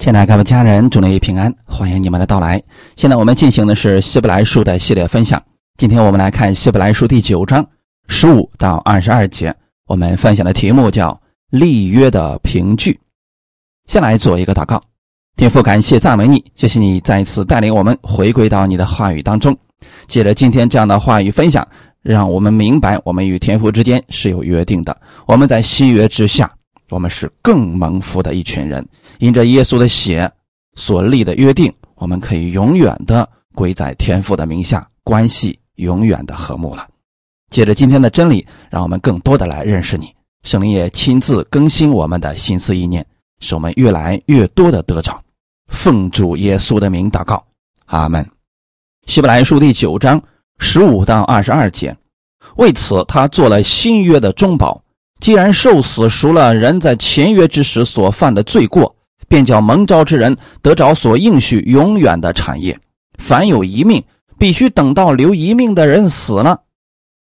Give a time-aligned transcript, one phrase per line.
[0.00, 2.60] 亲爱的各位家人，祝您平安，欢迎你们的到来。
[2.96, 5.40] 现在我们进行的是希伯来书的系列分享。
[5.76, 7.62] 今天我们来看希伯来书第九章
[8.08, 9.54] 十五到二十二节。
[9.86, 11.20] 我们分享的题目叫
[11.52, 12.98] “立约的凭据”。
[13.88, 14.82] 先来做一个祷告，
[15.36, 19.54] 天父，感谢赞美你，谢谢你再一次带领我们回归到你的话语当中。
[20.06, 21.68] 借着今天这样的话语分享，
[22.00, 24.98] 让我们明白我们与天父之间是有约定的。
[25.26, 26.50] 我们在新约之下，
[26.90, 28.86] 我们是更蒙福的一群人。
[29.18, 30.30] 因着耶稣的血
[30.74, 36.86] 所立的约定，我们可以永远的归在天父的名下，关系永远的和睦了。
[37.50, 40.14] 借着今天的真理，让我们更多的来认识你。
[40.42, 43.04] 圣灵也亲自更新我们的心思意念，
[43.40, 45.22] 使我们越来越多的得着。
[45.66, 47.44] 奉主耶稣的名祷告，
[47.86, 48.26] 阿门。
[49.06, 50.22] 希伯来书第九章
[50.58, 51.96] 十五到二十二节，
[52.56, 54.82] 为此他做了新约的中保，
[55.20, 58.96] 既然受死赎了人在签约之时所犯的罪过。
[59.28, 62.76] 便叫蒙召之人得着所应许永远的产业。
[63.16, 64.02] 凡有一命，
[64.36, 66.58] 必须等到留一命的人死了，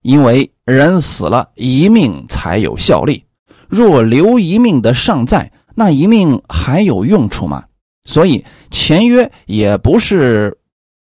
[0.02, 3.24] 因为人死了，一命才有效力。
[3.70, 7.64] 若留一命的尚在，那一命还有用处吗？
[8.04, 10.58] 所以签约也不是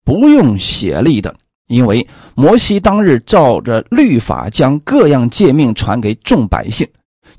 [0.05, 1.33] 不用血力的，
[1.67, 6.88] 因为摩西当日照着律法将各样诫命传给众百姓，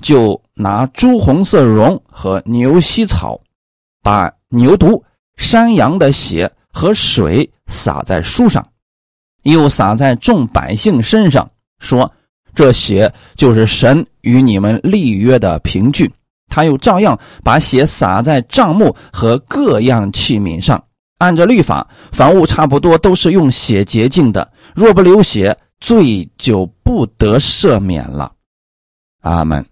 [0.01, 3.39] 就拿朱红色绒和牛膝草。
[4.03, 5.01] 把牛犊、
[5.37, 8.63] 山羊的血和水洒在书上，
[9.41, 12.11] 又洒在众百姓身上，说
[12.53, 16.11] ：“这血就是神与你们立约的凭据。”
[16.47, 20.83] 他又照样把血洒在帐幕和各样器皿上。
[21.25, 24.51] 按照律法，房屋差不多都是用血洁净的。
[24.73, 28.31] 若不流血，罪就不得赦免了。
[29.21, 29.65] 阿门。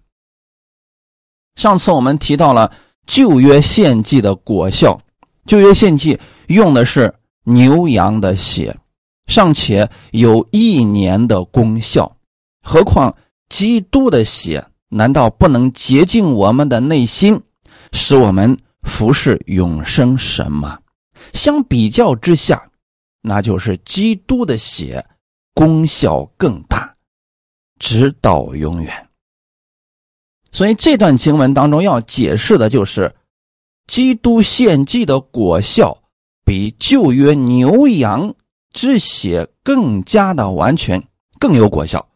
[1.56, 2.72] 上次我们提到了。
[3.06, 4.98] 旧约献祭的果效，
[5.44, 8.74] 旧约献祭用的是牛羊的血，
[9.26, 12.16] 尚且有一年的功效，
[12.62, 13.14] 何况
[13.50, 14.64] 基督的血？
[14.88, 17.38] 难道不能洁净我们的内心，
[17.92, 20.78] 使我们服侍永生神吗？
[21.34, 22.70] 相比较之下，
[23.20, 25.04] 那就是基督的血
[25.52, 26.94] 功效更大，
[27.78, 29.08] 直到永远。
[30.50, 33.14] 所以这段经文当中要解释的就是，
[33.86, 36.02] 基督献祭的果效
[36.44, 38.34] 比旧约牛羊
[38.72, 41.02] 之血更加的完全，
[41.40, 42.08] 更有果效。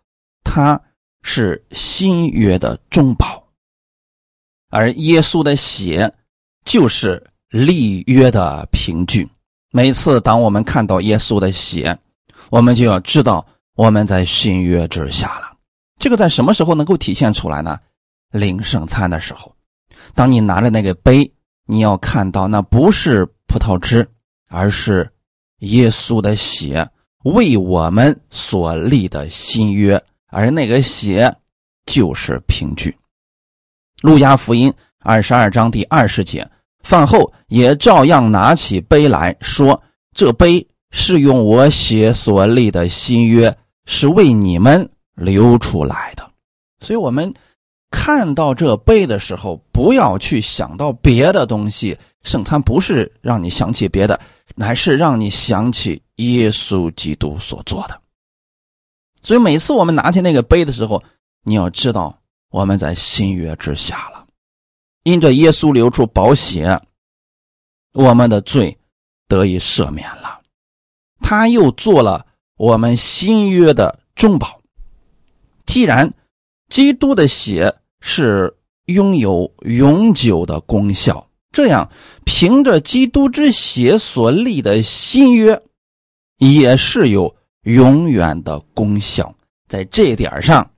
[0.45, 0.81] 它
[1.23, 3.49] 是新约的中保，
[4.71, 6.15] 而耶稣的血
[6.65, 9.29] 就是立约的凭据。
[9.71, 11.97] 每次当我们看到耶稣的血，
[12.51, 15.53] 我们就要知道我们在新约之下了。
[15.99, 17.79] 这个在什么时候能够体现出来呢？
[18.31, 19.55] 领圣餐的时候，
[20.15, 21.31] 当你拿着那个杯，
[21.67, 24.09] 你要看到那不是葡萄汁，
[24.49, 25.11] 而是
[25.61, 26.87] 耶稣的血
[27.25, 31.35] 为我们所立的新约，而那个血
[31.87, 32.97] 就是凭据。
[34.03, 36.49] 路加福音二十二章第二十节，
[36.83, 39.81] 饭后也照样拿起杯来说
[40.15, 43.57] ：“这杯是用我血所立的新约，
[43.87, 46.29] 是为你们流出来的。”
[46.81, 47.33] 所以，我们。
[47.91, 51.97] 看到这杯的时候，不要去想到别的东西。
[52.23, 54.21] 圣餐不是让你想起别的，
[54.55, 57.99] 乃是让你想起耶稣基督所做的。
[59.23, 61.03] 所以每次我们拿起那个杯的时候，
[61.45, 62.15] 你要知道
[62.51, 64.27] 我们在新约之下了。
[65.09, 66.79] 因着耶稣流出宝血，
[67.95, 68.77] 我们的罪
[69.27, 70.43] 得以赦免了。
[71.21, 72.27] 他又做了
[72.59, 74.61] 我们新约的中保。
[75.65, 76.13] 既然
[76.69, 78.55] 基督的血是
[78.85, 81.91] 拥有永久的功效，这样
[82.27, 85.59] 凭着基督之血所立的新约，
[86.37, 89.35] 也是有永远的功效。
[89.69, 90.71] 在这点上，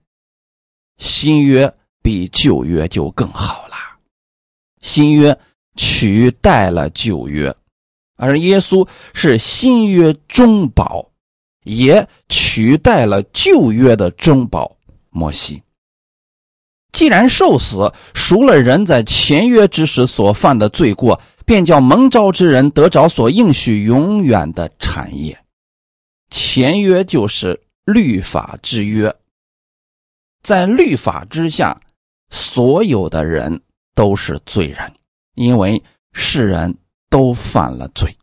[0.99, 3.70] 新约比旧约就更好了。
[4.81, 5.39] 新约
[5.77, 7.55] 取代了旧约，
[8.17, 11.11] 而耶稣是新约中保，
[11.65, 14.77] 也取代了旧约的中保
[15.11, 15.63] 摩西。
[16.93, 25.39] 既然受死赎了人在前约之时所犯的罪过，便叫蒙召之人得着所应许永远的产业。
[26.31, 29.15] 前约就是律法之约，
[30.43, 31.81] 在律法之下，
[32.31, 33.61] 所有的人
[33.95, 34.93] 都是罪人，
[35.35, 35.83] 因为
[36.13, 36.77] 世人
[37.09, 38.17] 都犯了罪。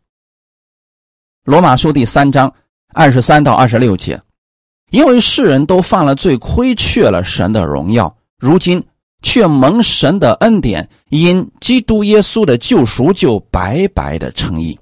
[1.44, 2.52] 罗马书第三章
[2.92, 4.20] 二十三到二十六节，
[4.90, 8.16] 因为世人都犯了罪，亏缺了神的荣耀。
[8.38, 8.82] 如今
[9.22, 14.78] 却蒙神的恩典，因基督耶稣的救赎，就白白的称义。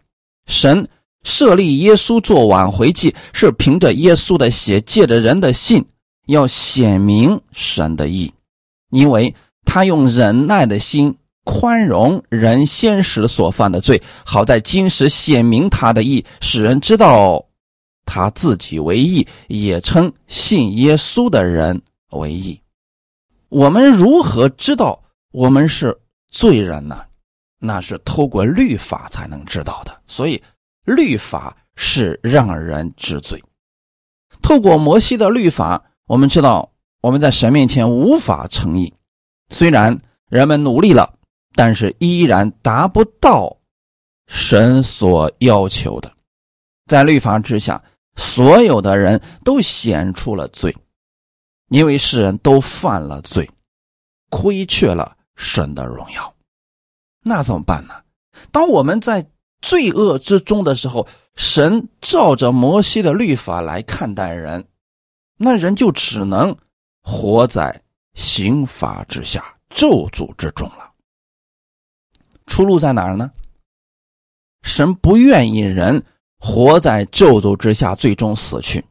[0.47, 0.89] 神
[1.23, 5.85] 设立耶稣做挽回祭，是凭着耶稣的血，借着人的信，
[6.27, 8.33] 要显明神的义，
[8.91, 9.35] 因为
[9.67, 17.45] 他用忍耐的心宽容人先时所犯的罪，好在今时显明他的义，使人知道
[18.07, 21.83] 他自己为义，也称信耶稣的人
[22.13, 22.59] 为义。
[23.51, 25.03] 我们如何知道
[25.33, 25.97] 我们是
[26.31, 27.05] 罪人呢？
[27.59, 30.01] 那是透过律法才能知道的。
[30.07, 30.43] 所以，
[30.85, 33.43] 律法是让人知罪。
[34.43, 36.71] 透过摩西的律法，我们知道
[37.01, 38.93] 我们在神面前无法成义。
[39.51, 39.99] 虽然
[40.29, 41.15] 人们努力了，
[41.55, 43.57] 但是依然达不到
[44.27, 46.13] 神所要求的。
[46.87, 47.83] 在律法之下，
[48.17, 50.77] 所有的人都显出了罪。
[51.69, 53.51] 因为世人都犯了罪，
[54.31, 56.33] 亏缺了神的荣耀，
[57.25, 57.95] 那怎么办呢？
[58.53, 59.29] 当我们在
[59.63, 64.65] 罪恶之中的时候，神照着摩西的律法来看待人，
[65.37, 66.57] 那人就只能
[67.03, 67.83] 活在
[68.17, 70.91] 刑罚之下、咒诅之中了。
[72.47, 73.31] 出路在哪儿呢？
[74.63, 76.05] 神不愿意人
[76.41, 78.85] 活在咒诅之下，最终死去，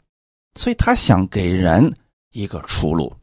[0.56, 1.94] 所以他想给人。
[2.32, 3.16] 一个出路，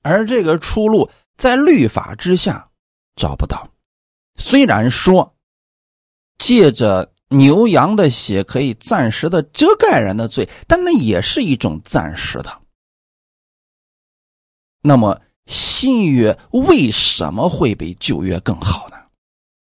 [0.00, 2.66] 而这个出路在律法之下
[3.14, 3.68] 找不到。
[4.36, 5.36] 虽然说
[6.38, 12.58] 借着牛羊的血可以暂时的遮盖人的罪，但那也是一种暂时的。
[14.80, 18.96] 那么新约为什么会比旧约更好呢？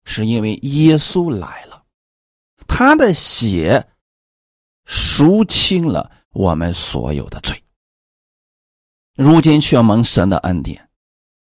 [0.04, 1.84] 是因为耶稣来了，
[2.66, 3.88] 他的血
[4.84, 7.62] 赎清了我们所有的罪。
[9.14, 10.88] 如今却蒙神的恩典，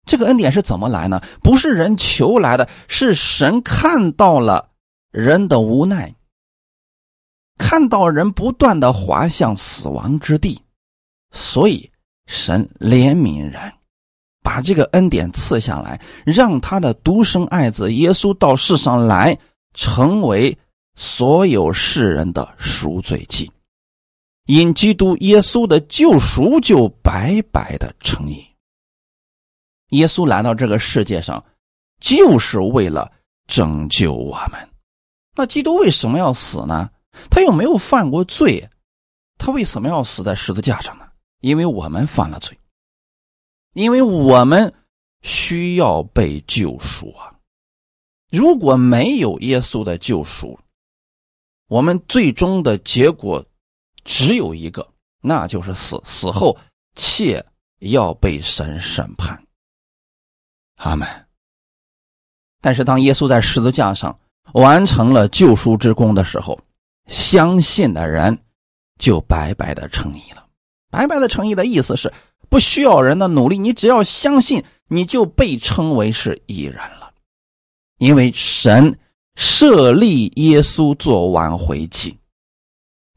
[0.07, 1.23] 这个恩典是怎么来呢？
[1.43, 4.73] 不是人求来的，是神看到了
[5.11, 6.15] 人的无奈，
[7.59, 10.61] 看到人不断的滑向死亡之地，
[11.31, 11.93] 所以
[12.27, 13.73] 神怜悯人，
[14.43, 19.39] 把这个恩典赐下来，让他的独生爱子耶稣到世上来，
[19.75, 20.57] 成为
[20.95, 23.51] 所有世人的赎罪祭。
[24.47, 28.45] 因基督耶稣的救赎，就白白的成义。
[29.91, 31.43] 耶稣来到这个世界上，
[32.01, 33.11] 就是为了
[33.47, 34.69] 拯救我们。
[35.37, 36.91] 那基督为什么要死呢？
[37.31, 38.69] 他又没有犯过罪，
[39.39, 41.05] 他为什么要死在十字架上呢？
[41.41, 42.59] 因为我们犯了罪，
[43.73, 44.73] 因为我们
[45.23, 47.35] 需要被救赎啊！
[48.31, 50.59] 如果没有耶稣的救赎，
[51.69, 53.45] 我们最终的结果。
[54.05, 54.85] 只有一个，
[55.21, 56.03] 那就是死。
[56.05, 56.59] 死后，
[56.97, 57.47] 切
[57.79, 59.41] 要被神审判。
[60.79, 61.09] 阿门。
[62.61, 64.19] 但是，当耶稣在十字架上
[64.55, 66.59] 完成了救赎之功的时候，
[67.07, 68.37] 相信的人
[68.99, 70.45] 就白白的成义了。
[70.91, 72.13] 白白的成义的意思是，
[72.53, 77.15] 不需要人的努力，你只要相信，你就被称为是义人了。
[77.97, 78.95] 因为神
[79.37, 82.15] 设立耶稣做挽回祭。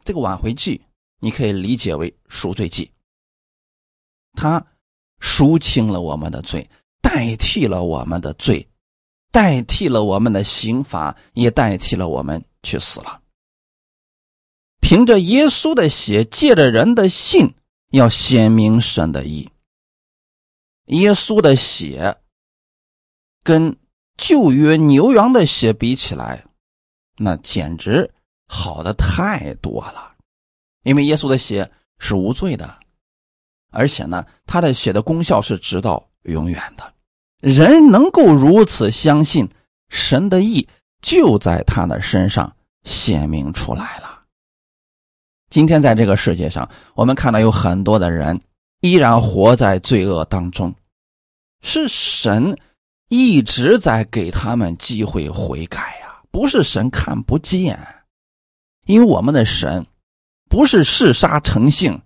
[0.06, 0.80] 这个挽回祭，
[1.20, 2.90] 你可以理解为赎罪祭。
[4.38, 4.66] 他
[5.20, 6.66] 赎清了我们的罪，
[7.02, 8.66] 代替了我们的罪，
[9.34, 13.20] 代替了我们的刑罚，也代替了我们去死了。
[14.80, 17.54] 凭着耶稣的血，借着人的信，
[17.96, 19.50] 要显明神的意。
[20.88, 22.16] 耶稣的血
[23.44, 23.76] 跟
[24.18, 26.46] 旧约牛羊的血比起来，
[27.18, 28.12] 那简直。
[28.48, 30.14] 好的太多了，
[30.84, 32.78] 因为耶稣的血是无罪的，
[33.72, 36.94] 而且呢，他的血的功效是直到永远的。
[37.40, 39.50] 人能够如此相信
[39.90, 40.68] 神的意，
[41.02, 44.15] 就在他的身上显明出来了。
[45.50, 48.42] 今天在这个世界上，我们看到有很多的人
[48.82, 50.74] 依然活在罪恶当中，
[51.62, 52.58] 是神
[53.10, 57.80] 一直在给他们机会悔改呀，不是神看不见。
[58.86, 59.86] 因为我们的神
[60.50, 62.02] 不是嗜杀成性，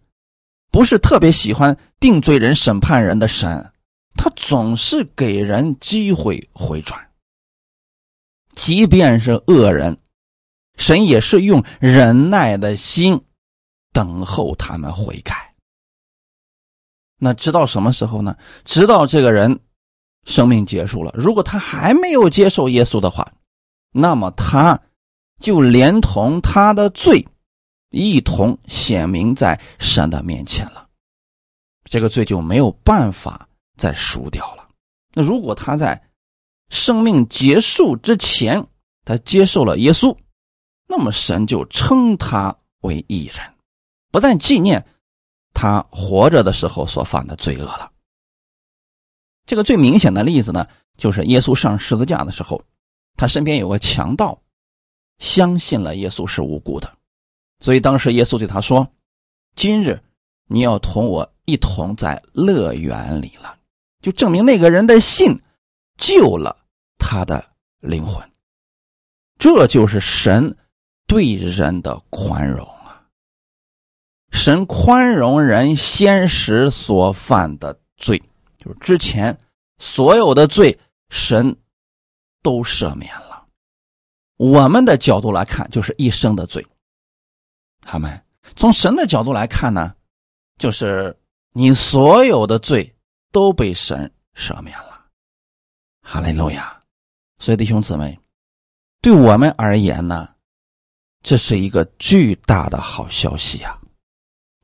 [0.71, 3.71] 不是特别喜欢定罪人、审判人的神，
[4.15, 7.09] 他总是给人机会回转。
[8.55, 9.97] 即便是恶人，
[10.77, 13.21] 神也是用忍耐的心
[13.91, 15.53] 等候他们悔改。
[17.17, 18.35] 那直到什么时候呢？
[18.65, 19.59] 直到这个人
[20.25, 23.31] 生命结束了，如果他还没有接受耶稣的话，
[23.91, 24.79] 那么他。
[25.41, 27.25] 就连同他的罪，
[27.91, 30.85] 一同显明在神的面前了，
[31.85, 34.67] 这个罪就没有办法再赎掉了。
[35.13, 35.97] 那如果他在
[36.67, 38.61] 生命结束之前，
[39.05, 40.13] 他接受了耶稣，
[40.89, 43.39] 那么神就称他为义人，
[44.11, 44.85] 不再纪念
[45.53, 47.91] 他活着的时候所犯的罪恶了。
[49.45, 52.63] 这个最明显的例子呢，就是耶稣上十字架的时候，
[53.15, 54.39] 他身边有个强盗，
[55.17, 56.91] 相信了耶稣是无辜的，
[57.59, 58.87] 所以当时耶稣对他说
[59.55, 60.01] ：“今日
[60.45, 63.57] 你要同我一同在乐园里了。”
[64.01, 65.37] 就证明那个人的信
[65.97, 66.55] 救了
[66.97, 67.43] 他的
[67.79, 68.23] 灵魂。
[69.37, 70.55] 这就是神
[71.05, 72.65] 对人的宽容！
[74.31, 78.21] 神宽容人先时所犯的罪，
[78.57, 79.37] 就是之前
[79.77, 80.77] 所有的罪，
[81.09, 81.55] 神
[82.41, 83.45] 都赦免了。
[84.37, 86.65] 我们的角度来看，就是一生的罪。
[87.81, 88.23] 他们
[88.55, 89.95] 从神的角度来看呢，
[90.57, 91.17] 就是
[91.53, 92.95] 你所有的罪
[93.31, 95.05] 都被神赦免了。
[96.01, 96.81] 哈利路亚！
[97.39, 98.17] 所以弟兄姊妹。
[99.01, 100.27] 对我们而言呢，
[101.23, 103.78] 这是一个巨大的好消息啊！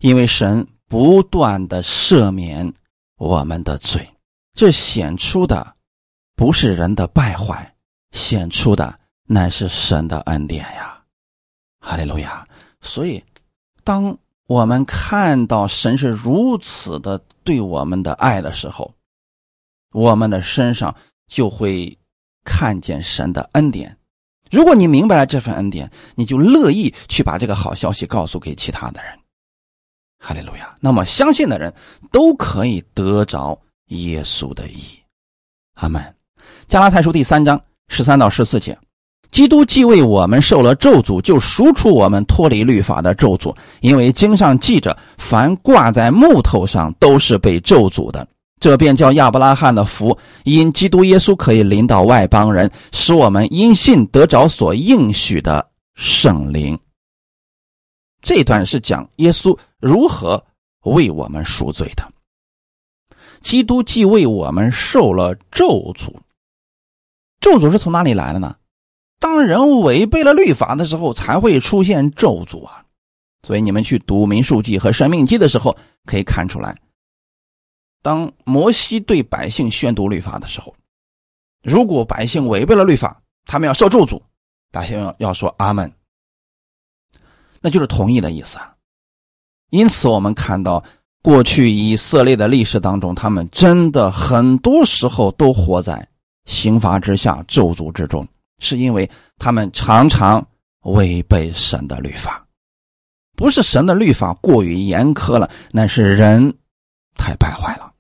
[0.06, 2.72] 因为神不断的赦免
[3.18, 4.08] 我们的罪，
[4.54, 5.76] 这显出的
[6.36, 7.74] 不是人的败坏，
[8.12, 11.02] 显出的乃是神的恩典呀！
[11.80, 12.48] 哈利路亚！
[12.82, 13.24] 所以，
[13.84, 18.94] 当我们看到神是如此的对我们的爱的时候，
[19.92, 20.96] 我们的身上
[21.28, 21.98] 就会
[22.44, 23.98] 看见神的恩典。
[24.52, 29.18] 如果你明白了这份恩典，你就乐意去把这个好消息告诉给其他的人。
[30.26, 30.76] 哈利路亚！
[30.80, 31.72] 那么相信的人
[32.12, 33.56] 都可以得着
[33.90, 34.82] 耶稣的义。
[35.76, 36.02] 阿门。
[36.68, 38.76] 加拉太书第三章十三到十四节：
[39.30, 48.28] 基督既为我们受了咒诅，就赎出我们脱离律法的咒诅，因为经上记着，凡挂在木头上都是被咒诅的。
[48.60, 55.64] 这便叫亚伯拉罕的福，因基督耶稣可以临到外邦人，使我们因信得着所应许的
[55.94, 56.80] 圣灵。
[58.24, 60.44] 这段是讲耶稣如何
[60.82, 62.12] 为我们赎罪的。
[63.42, 66.12] 基督既为我们受了咒诅，
[67.40, 68.56] 咒诅是从哪里来的呢？
[69.20, 72.84] 当人违背了律法的时候，才会出现咒诅啊。
[73.44, 76.76] 所以你们去读民数记和生命记的时候，可以看出来。
[78.02, 80.76] 当摩西对百姓宣读律法的时候，
[81.62, 84.20] 如果百姓违背了律法，他们要受咒诅，
[84.72, 85.94] 百姓要要说阿门，
[87.62, 88.75] 那就是同意的意思啊。
[89.72, 90.84] 因此，我们看到
[91.22, 96.08] 过去以色列的历史当中，他们真的很多时候都活在
[96.46, 98.28] 刑罚之下、咒诅之中，
[98.60, 100.46] 是因为他们常常
[100.84, 102.46] 违背神的律法，
[103.36, 106.54] 不是神的律法过于严苛了，那是人
[107.16, 107.92] 太败坏了。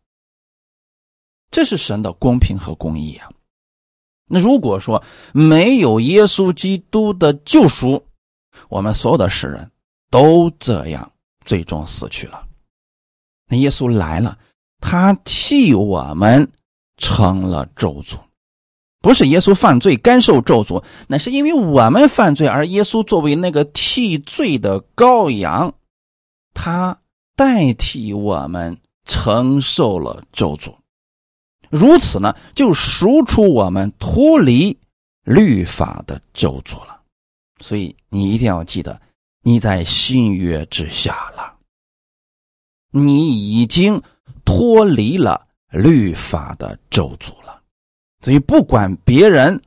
[1.51, 3.29] 这是神的公平和公义啊！
[4.27, 5.01] 那如果说
[5.33, 8.03] 没有耶稣基督的救赎，
[8.69, 9.71] 我们所有的世人
[10.09, 11.11] 都这样
[11.45, 12.45] 最终死去了。
[13.47, 14.37] 那耶稣来了，
[14.81, 16.51] 他替我们
[16.97, 18.17] 成了咒诅，
[19.01, 25.75] 不是耶稣犯罪甘受咒诅，那是因为我们犯罪，而耶稣作为那个替罪的羔羊，
[26.53, 26.99] 他
[27.35, 30.73] 代替我们承受了咒诅。
[31.69, 34.77] 如此呢，就赎出我们脱离
[35.23, 37.01] 律法的咒诅了。
[37.59, 39.01] 所以你一定要记得，
[39.47, 41.53] 你在新约之下了，
[42.89, 44.01] 你已经
[44.43, 47.61] 脱离了律法的咒诅了。
[48.23, 49.61] 所以不管别人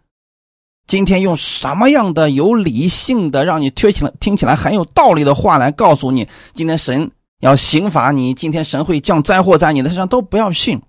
[0.88, 10.82] 今天用什么样的有理性的，让你听起来听起来很有道理的话来告诉你，今天神要刑罚你，今天神会降灾祸在你的身上，都不要信。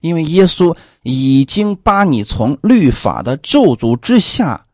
[0.00, 4.66] 因为耶稣已经把你从律法的咒诅之下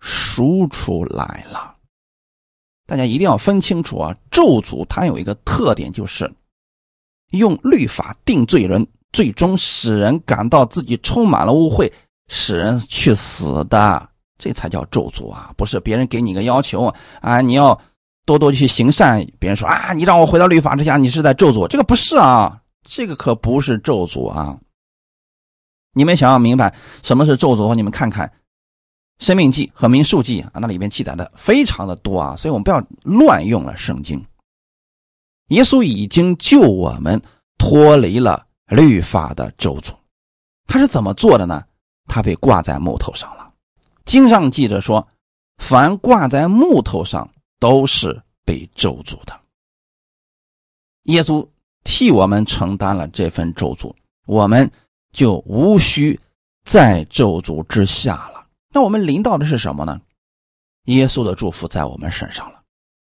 [0.00, 1.75] 赎出来了，
[2.86, 4.16] 大家一定要分清楚啊！
[4.30, 6.32] 咒诅它有一个特点，就是
[7.32, 11.90] 用律法定罪人，最终使人感到自己充满了污秽，
[12.28, 15.52] 使人去死的，这才叫咒诅啊！
[15.56, 17.76] 不是别人给你个要求啊，你要
[18.24, 24.56] 多多去行善，别人说啊，你让我回到律法之下，你是在咒诅，这个不是啊，这个可不是咒诅啊！
[25.92, 28.28] 你们想要明白什么是咒诅的话，你们看看
[29.18, 34.24] 《生命记》和《民数记》啊，那里面记载的非常的多啊，所以我们不要乱用了圣经。
[35.48, 37.20] 耶稣已经救我们
[37.58, 39.94] 脱离了律法的咒诅，
[40.66, 41.64] 他是怎么做的呢？
[42.06, 43.52] 他被挂在木头上了。
[44.04, 45.06] 经上记着说，
[45.58, 49.38] 凡挂在木头上都是被咒诅的。
[51.04, 51.48] 耶稣
[51.84, 53.94] 替我们承担了这份咒诅，
[54.26, 54.70] 我们。
[55.12, 56.20] 就无需
[56.66, 58.35] 在咒诅之下了。
[58.76, 59.98] 那我们临到的是什么呢？
[60.84, 62.60] 耶稣的祝福在我们身上了。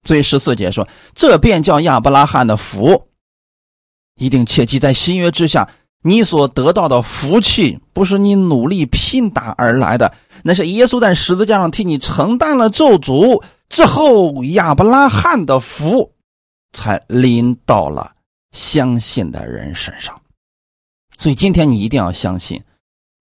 [0.07, 0.87] 所以十四节说
[1.17, 3.09] ：“这便叫亚伯拉罕的福。”
[4.21, 5.67] 一定切记，在新约之下，
[6.03, 10.15] 你所得到的福气不是你努力拼打而来的，
[10.45, 16.13] 那是耶稣在十字架上替你承担了咒诅之后，亚伯拉罕的福
[16.75, 18.15] 才临到了
[18.51, 20.21] 相信的人身上。
[21.17, 22.63] 所以今天你一定要相信，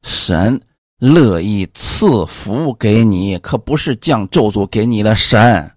[0.04, 0.62] 神
[1.02, 5.72] 乐意赐福给你，可不是降咒诅给你的神。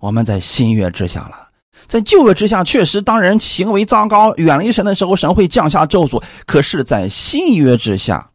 [0.00, 1.48] 我们在新约之下了。
[1.86, 8.30] 在旧约之下，确实当人行为糟糕、远离神的时候，神会降下咒诅；可是，在新约之下，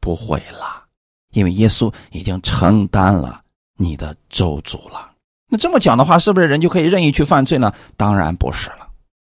[0.00, 0.84] 不会了，
[1.32, 3.40] 因为耶稣已经承担了
[3.76, 5.10] 你的咒诅了。
[5.48, 7.72] 那这么讲的话，是不是人就可以任意去犯罪呢？
[7.96, 8.88] 当然不是了。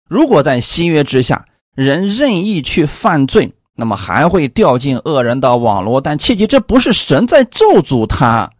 [0.09, 1.45] 如果在新约之下，
[1.75, 6.01] 人任意去犯罪，那么还会掉进恶人的网络。
[6.01, 8.51] 但切记，这不是神在咒诅他，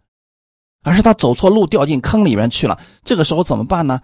[0.82, 2.78] 而是他走错路，掉进坑里面去了。
[3.04, 4.00] 这个时候怎么办呢？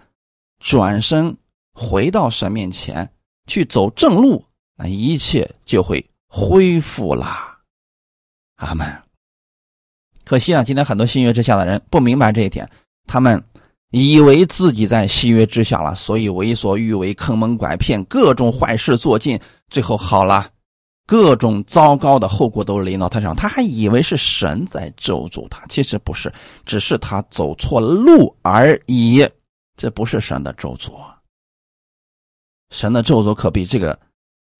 [0.59, 1.35] 转身
[1.73, 3.09] 回到神面前
[3.47, 4.43] 去走正路，
[4.75, 7.57] 那一切就会恢复啦。
[8.55, 8.87] 阿门。
[10.25, 12.69] 可惜啊，今天很多新约之下的人不明白这一点，
[13.05, 13.43] 他们
[13.89, 19.37] 以为自己在新约之下了，所以为所欲为、坑蒙拐骗、各种坏事做尽，
[19.69, 20.49] 最后好了，
[21.05, 26.31] 各种糟糕的后果都临到他身上，他还以为是神在咒诅他，其实不是，
[26.65, 29.27] 只是他走错路而已。
[29.75, 30.93] 这不是神的咒诅，
[32.69, 33.99] 神的咒诅可比这个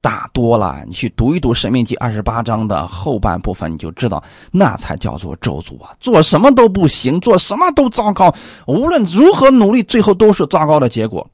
[0.01, 0.83] 大多了。
[0.87, 4.21] 你去读一读《神命记》二十八章的后半部分，你就知道
[4.51, 5.95] 那才叫做咒诅啊！
[5.99, 8.33] 做什么都不行，做什么都糟糕，
[8.67, 11.29] 无论如何努力，最后都是糟糕的结果，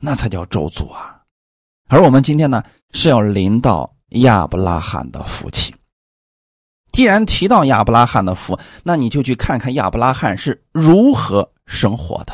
[0.00, 1.22] 那才叫咒诅啊！
[1.88, 3.88] 而我们今天呢，是要临到
[4.20, 5.74] 亚伯拉罕的福气。
[6.92, 12.32] 既然提到亚伯拉罕的福，那你就去看看亚伯拉罕是如何生活的。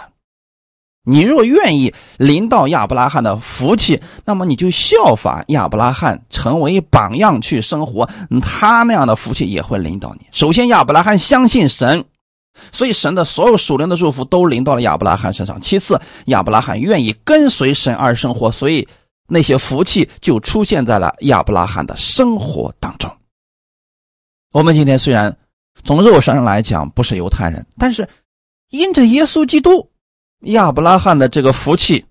[1.04, 8.09] 你若愿意临到亚伯拉罕的福气，那么你就效法亚伯拉罕，成为榜样去生活，
[8.40, 10.26] 他那样的福气也会临到你。
[10.30, 12.04] 首先，亚伯拉罕相信神，
[12.70, 15.61] 所以神的所有属灵的祝福都临到了亚伯拉罕身上。
[15.61, 18.87] 其次，亚伯拉罕愿意跟随神而生活，所以
[19.33, 23.11] 那些福气就出现在了亚伯拉罕的生活当中。
[24.53, 25.35] 我们今天虽然
[25.85, 28.07] 从肉身上来讲不是犹太人，但是
[28.68, 29.90] 因着耶稣基督。
[30.47, 32.05] 亚伯拉罕的这个福气，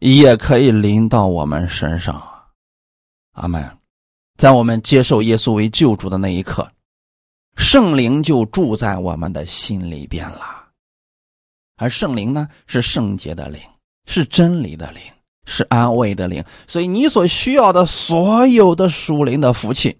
[0.00, 2.48] 也可以临到我们身上啊。
[3.34, 3.78] 阿门。
[4.38, 6.68] 在我们接受耶稣为救主的那一刻，
[7.56, 10.66] 圣灵就住在我们的心里边了。
[11.76, 13.60] 而圣灵呢，是圣洁的灵，
[14.06, 15.02] 是真理的灵，
[15.46, 16.44] 是安慰的灵。
[16.66, 19.98] 所以你所需要的所有的属灵的福气，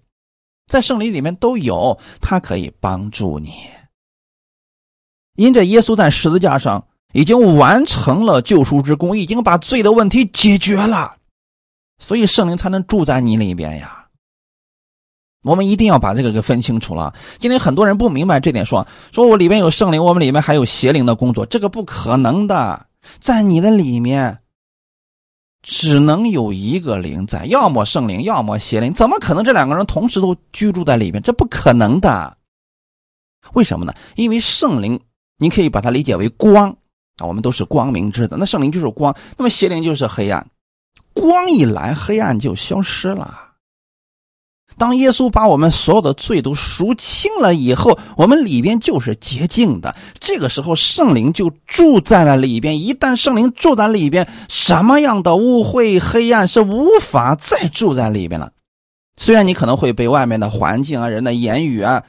[0.67, 3.53] 在圣灵里面都有，它可以帮助你。
[5.35, 6.85] 因着耶稣在十字架上。
[7.15, 11.17] 已经完成了救赎之功，已经把罪的问题解决了，
[11.99, 14.07] 所以圣灵才能住在你里边呀。
[15.43, 17.13] 我们一定要把这个给分清楚了。
[17.37, 22.87] 今天很多人不明白这点，说说我里面有圣灵，我们里面还有邪灵的工作，这个不可能的。
[23.19, 24.39] 在你的里面，
[25.63, 31.23] 只能有一个灵在，要么圣灵，要么邪灵，怎么可能这两个人同时都居住在里面？
[31.23, 32.37] 这不可能的。
[33.53, 33.93] 为什么呢？
[34.15, 34.99] 因为圣灵，
[35.37, 36.69] 你可以把它理解为光。
[37.17, 40.45] 啊，我们都是光明之的，那圣灵就是光，那么邪灵就是黑暗。
[41.13, 43.52] 光一来，黑暗就消失了。
[44.77, 49.95] 当耶稣把我们所有的罪都赎清了以后，我们里边就是洁净的。
[50.19, 52.81] 这个时候，圣灵就住在了里边。
[52.81, 58.51] 一旦圣灵住在里边，什么样的污秽、黑暗是无法再住在里边了。
[59.17, 62.03] 虽然你可能会被外面的环境啊、人的言语啊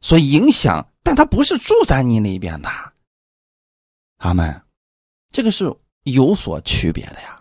[0.00, 2.68] 所影响，但他不是住在你里边的。
[4.18, 4.62] 阿门，
[5.30, 5.70] 这个是
[6.04, 7.35] 有所区别的呀。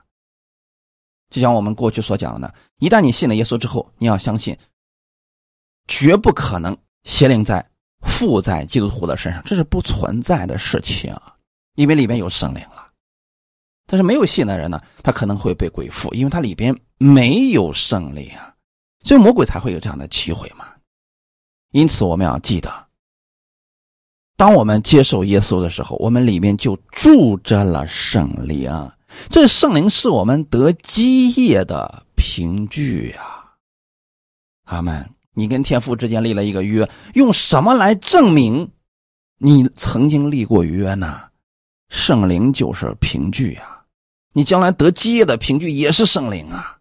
[1.36, 4.58] 就像我们过去所讲的，呢，一旦你信了耶稣之后，你要相信，
[5.86, 7.70] 绝不可能邪灵在
[8.06, 11.14] 附在基督徒的身上，这是不存在的事情，
[11.76, 12.90] 因为里面有圣灵了。
[13.86, 18.56] 但是没有信的人呢，他可能会被鬼附，因为他里边没有圣灵啊，
[19.04, 20.66] 所以魔鬼才会有这样的机会嘛。
[21.72, 22.88] 因此，我们要记得。
[24.38, 28.72] 当我们接受耶稣的时候，我们里面就住着了圣灵。
[29.30, 33.22] 这圣灵是我们得基业的凭据呀。
[34.66, 35.10] 阿门。
[35.38, 38.72] 你跟天父之间立了一个约，用什么来证明
[39.38, 41.24] 你曾经立过约呢？
[41.90, 43.82] 圣灵就是凭据呀。
[44.32, 46.78] 你将来得基业的凭据也是圣灵啊。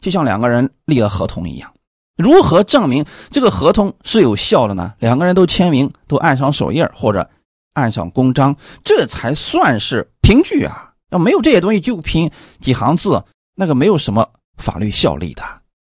[0.00, 1.70] 就像两个人立了合同一样，
[2.16, 4.94] 如何证明这个合同是有效的呢？
[4.98, 7.28] 两个人都签名，都按上手印或者
[7.74, 10.89] 按上公章，这才算是凭据啊！
[11.10, 13.22] 要没有这些东西，就凭几行字，
[13.54, 15.42] 那个没有什么法律效力的，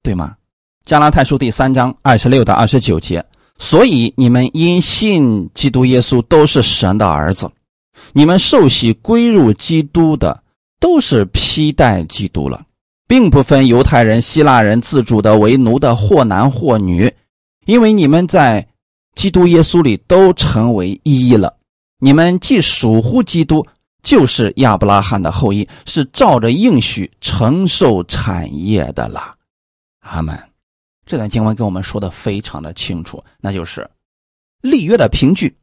[0.02, 0.36] 对吗？
[0.84, 3.24] 加拉太书第三章二十六到二十九节，
[3.58, 7.50] 所以你们因信基督耶稣都是神的儿子，
[8.12, 10.42] 你们受洗归入基督的，
[10.80, 12.62] 都是披戴基督了。
[13.06, 17.12] 并不分犹太人、希腊人、自主的、为奴的，或男或女，
[17.66, 18.64] 因为你们在
[19.16, 21.52] 基督耶稣里都成为一了。
[21.98, 23.66] 你们既属乎基督，
[24.02, 29.36] 就是亚伯拉罕的后裔，是照着应许承受产业的了。
[30.00, 30.38] 阿门。
[31.06, 33.90] 这段经文跟我们说的非常的清楚，那就是
[34.60, 35.56] 立约的凭据，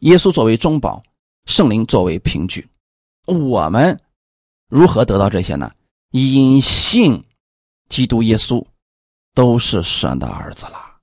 [0.00, 1.02] 耶稣作为中保，
[1.46, 2.68] 圣灵作为凭据。
[3.26, 3.98] 我们
[4.68, 5.70] 如何得到这些呢？
[6.10, 7.24] 因信
[7.88, 8.62] 基督耶稣，
[9.34, 10.96] 都是神的儿子了。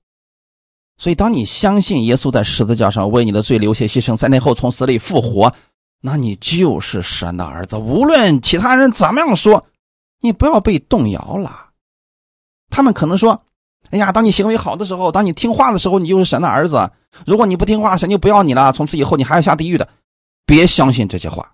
[0.96, 5.52] 所以，当你相信耶稣在十字架上为你的罪流血牺牲，三天后从死里复活，
[6.00, 7.76] 那你就是神的儿子。
[7.76, 9.66] 无论其他人怎么样说，
[10.20, 11.70] 你不要被动摇了。
[12.70, 13.42] 他们可能说
[13.90, 16.90] ：“哎呀，当你行为好的时候，当你听话的时候，你就是神的儿子。
[17.26, 18.72] 如果你不听话，神就不要你了。
[18.72, 19.88] 从此以后，你还要下地狱的。”
[20.46, 21.52] 别相信这些话。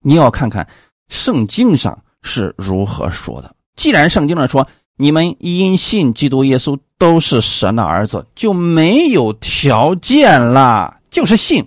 [0.00, 0.68] 你要看看
[1.08, 2.02] 圣经上。
[2.20, 3.54] 是如何说的？
[3.76, 11.66] 既然圣经上说你们因信基督耶稣都是神的儿子，就没有条件了，就是信，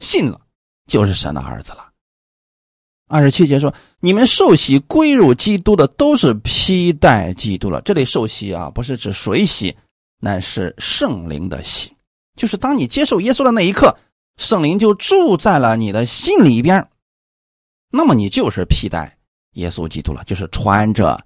[0.00, 0.40] 信了
[0.86, 1.88] 就是神的儿子了。
[3.08, 7.80] 二十七节说你们受洗归入基督的都是披戴基督了。
[7.82, 9.76] 这里受洗啊，不是指水洗，
[10.20, 11.92] 乃是圣灵的洗，
[12.36, 13.96] 就是当你接受耶稣的那一刻，
[14.36, 16.88] 圣灵就住在了你的心里边，
[17.90, 19.16] 那么你就是披戴。
[19.52, 21.18] 耶稣基督了，就是穿着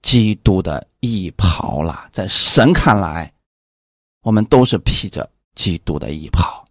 [0.00, 2.08] 基督的衣袍了。
[2.10, 3.30] 在神看来，
[4.22, 6.65] 我们都是披着基督的衣袍。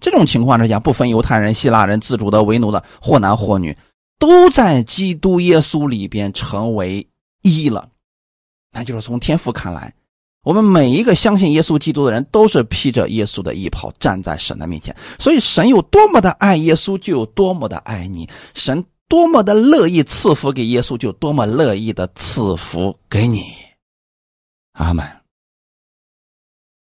[0.00, 3.76] 这种情况之下，不分犹太人、希腊人、自主的、为奴的，或男或女，
[4.18, 7.06] 都在基督耶稣里边成为
[7.42, 7.88] 一了。
[8.72, 9.94] 那就是从天父看来，
[10.42, 14.94] 我们每一个相信耶稣基督的人，都是披着耶稣的衣袍站在神的面前。
[15.18, 18.28] 所以，神有多么的爱耶稣，就有多么的爱你。
[18.54, 18.84] 神。
[19.06, 23.44] 多么的乐意赐福给耶稣，就多么乐意的赐福给你。
[24.72, 25.06] 阿门。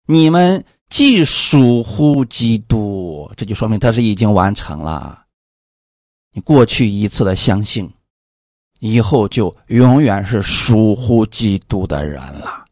[0.07, 5.25] 你们既属乎基督，这就说明他是已经完成了。
[6.33, 7.91] 你过去一次的相信，
[8.81, 12.67] 以后就永远是属乎基督的人了，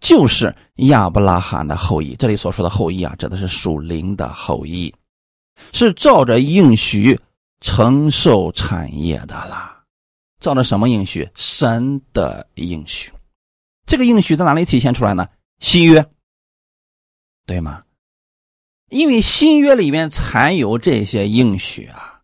[0.00, 2.14] 就是亚伯拉罕的后裔。
[2.14, 4.94] 这里所说的后裔啊，指的是属灵的后裔，
[5.72, 7.18] 是照着应许。
[7.64, 9.84] 承受产业的啦，
[10.40, 11.30] 照着什么应许？
[11.36, 13.12] 神的应许。
[13.86, 15.28] 这个应许在哪里体现出来呢？
[15.60, 16.04] 新约，
[17.46, 17.82] 对吗？
[18.88, 22.20] 因为新约里面才有这些应许啊。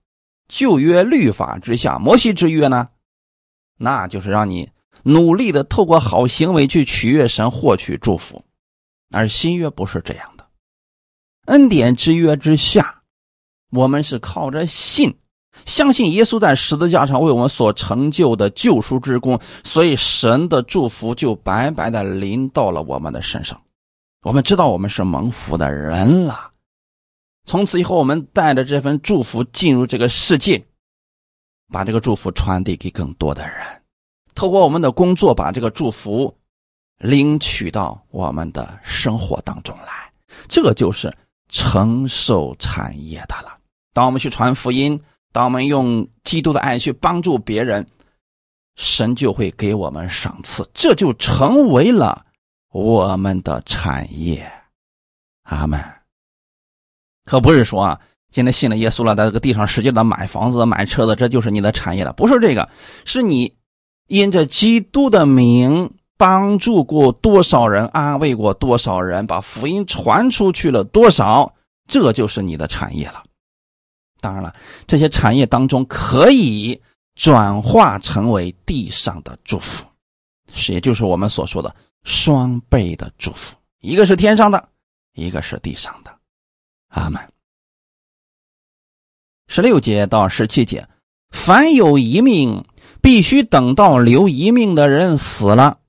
[0.48, 2.88] 旧约律法之下，摩西之约呢，
[3.76, 4.70] 那就是让你
[5.02, 8.42] 努力的透过好行为去取悦神，获取祝福。
[9.10, 10.46] 而新约不是这样的，
[11.46, 13.02] 恩典之约之下，
[13.70, 15.14] 我们是靠着信。
[15.64, 23.60] 相信耶稣在十字架上为我们所成就的救赎之功，所以神的祝福就白白的临到了我们的身上。
[24.28, 26.50] 我们知道我们是蒙福的人了。
[27.46, 30.62] 从此以后，我们带着这份祝福进入这个世界，
[31.72, 33.56] 把这个祝福传递给更多的人。
[34.34, 36.36] 透过我们的工作，把这个祝福
[36.98, 40.12] 领取到我们的生活当中来。
[40.46, 41.10] 这就是
[41.48, 43.56] 承受产业的了。
[43.94, 45.00] 当我们去传福音。
[45.30, 47.86] 当我们用基督的爱去帮助别人，
[48.76, 52.26] 神就会给我们赏赐，这就成为了
[52.70, 54.50] 我们的产业。
[55.44, 55.82] 阿门。
[57.24, 58.00] 可不是说啊，
[58.30, 62.12] 今天信了耶稣了，在这个地上使劲的买房子、买车子，这就是你的产业了？
[62.12, 62.68] 不是这个，
[63.04, 63.54] 是你
[64.06, 71.54] 因着基督的名帮助过多少人，安慰过多少人，把福音传出去了多少，
[71.86, 73.22] 这就是你的产业了。
[74.20, 74.54] 当然了，
[74.86, 76.80] 这些产业当中可以
[77.14, 79.86] 转化成为地上的祝福，
[80.52, 84.68] 是也就是我们所说的双倍的祝福，一个是天上的，
[85.14, 86.18] 一个是地上的。
[86.88, 87.20] 阿门。
[89.46, 90.88] 十六节到十七节，
[91.30, 92.64] 凡有一命，
[93.00, 95.80] 必须等到留一命的人死了，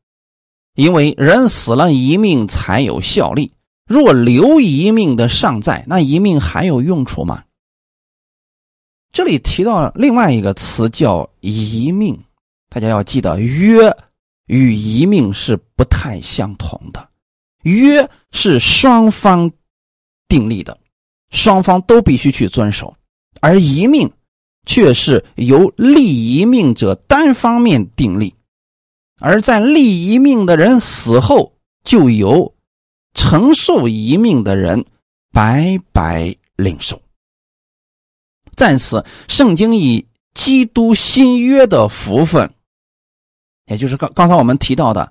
[0.76, 3.54] 因为人死了，一命才有效力。
[3.86, 7.43] 若留一命的尚在，那一命还有用处吗？
[9.12, 12.24] 这里提到另外一个词叫“遗命”，
[12.69, 13.89] 大家要记得“约”，
[14.50, 17.10] 与遗命是不太相同的。
[17.64, 19.52] 约是双方
[20.28, 20.78] 订立的，
[21.30, 22.94] 双方都必须去遵守；
[23.42, 24.12] 而遗命
[24.66, 28.34] 却是由立遗命者单方面订立，
[29.20, 32.56] 而在立遗命的人死后，就由
[33.14, 34.86] 承受遗命的人
[35.32, 37.00] 白白领受。
[38.56, 42.54] 在此，圣经以基督新约的福分，
[43.70, 45.10] 也就是刚刚才我们提到的。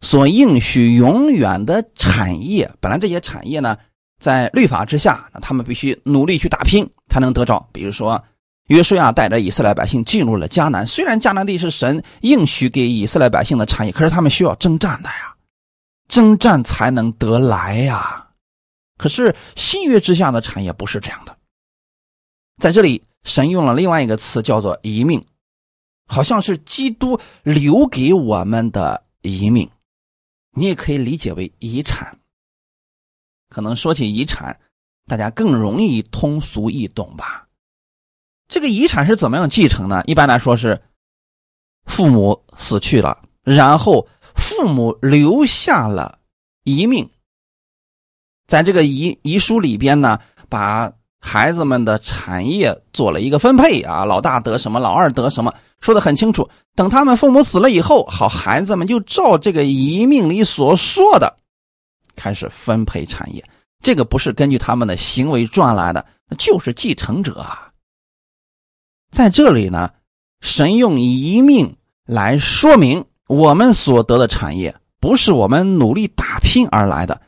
[0.00, 3.78] 所应许永远的产业，本来这些产业呢，
[4.20, 7.66] 在律法之下，那他们必须努力去打拼才能得着。
[7.72, 8.22] 比如说，
[8.66, 15.34] 约书亚带着以色列百姓进入了迦南，虽然迦南地是神应许给以色列百姓的产业，可是他们需要征战的呀，
[16.06, 18.26] 征战才能得来呀。
[18.98, 21.34] 可是新约之下的产业不是这样的，
[22.60, 25.24] 在这里，神用了另外一个词，叫做遗命，
[26.06, 29.68] 好像是基督留给我们的遗命。
[30.56, 32.18] 你也可以理解为遗产。
[33.48, 34.60] 可能说起遗产，
[35.06, 37.48] 大家更容易通俗易懂吧？
[38.48, 40.02] 这个遗产是怎么样继承呢？
[40.06, 40.82] 一般来说是
[41.86, 46.18] 父母死去了，然后父母留下了
[46.64, 47.10] 遗命，
[48.46, 50.92] 在这个遗遗书里边呢，把。
[51.26, 56.46] 孩子们的产业做了一个分配啊，老大得什么，老二得什么，说的很清楚。
[56.76, 61.34] 等他们父母死了以后，好，孩子们就照这个遗命里所说的
[62.14, 63.42] 开始分配产业。
[63.82, 66.04] 这个不是根据他们的行为赚来的，
[66.36, 67.70] 就是继承者啊。
[69.10, 69.90] 在这里呢，
[70.42, 77.18] 神用遗命来说明我们所得的产业不是我们努力打拼而来的，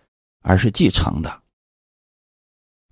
[0.42, 1.40] 而是继承的。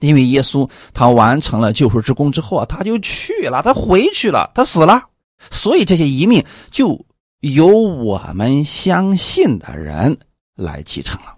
[0.00, 5.02] 因为耶稣他完成了救赎之功之后啊，他就去了，他回去了，他死了，
[5.50, 7.06] 所以这些遗命就
[7.40, 10.18] 由我们相信的人
[10.56, 11.36] 来继承了。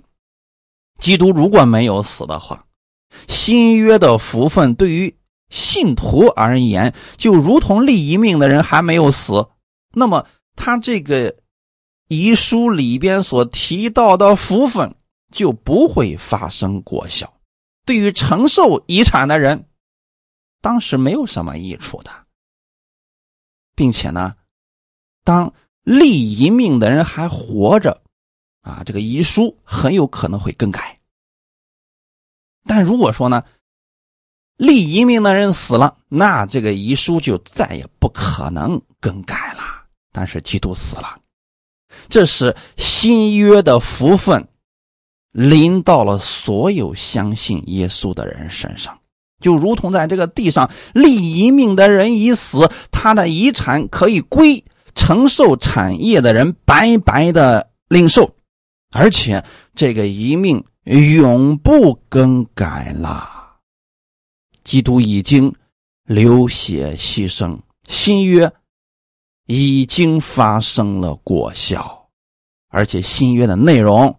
[0.99, 2.65] 基督如果没有死的话，
[3.29, 5.15] 新约的福分对于
[5.51, 9.47] 信徒而言，就如同立遗命的人还没有死，
[9.93, 11.37] 那么他这个
[12.09, 14.95] 遗书里边所提到的福分
[15.31, 17.33] 就不会发生果效。
[17.87, 19.69] 对于承受遗产的人，
[20.61, 22.27] 当时没有什么益处的，
[23.77, 24.35] 并且呢，
[25.23, 28.03] 当立遗命的人还活着，
[28.61, 31.01] 啊，这个遗书很有可能会更改。
[32.65, 33.45] 但如果说呢，
[34.57, 39.87] 立遗命的人死了，那这个遗书就再也不可能更改了。
[40.11, 41.21] 但是基督死了，
[42.09, 44.49] 这是新约的福分。
[45.37, 48.99] 临到了所有相信耶稣的人身上，
[49.39, 58.35] 就如同在这个地上立遗命的人已死，他的遗产可以归承受产业的人白白的领受，
[58.93, 59.45] 而且
[59.75, 63.29] 这个遗命永不更改了。
[64.65, 65.55] 基督已经
[66.05, 68.51] 流血牺牲，新约
[69.45, 72.09] 已经发生了果效，
[72.71, 74.19] 而且新约的内容。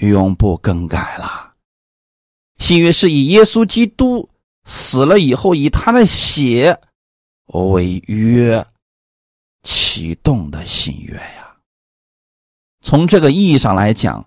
[0.00, 1.52] 永不更改了。
[2.58, 4.28] 新约是以耶稣基督
[4.64, 6.78] 死了以后，以他的血
[7.46, 8.66] 为约
[9.62, 11.56] 启动的新约呀。
[12.80, 14.24] 从这个意义上来讲，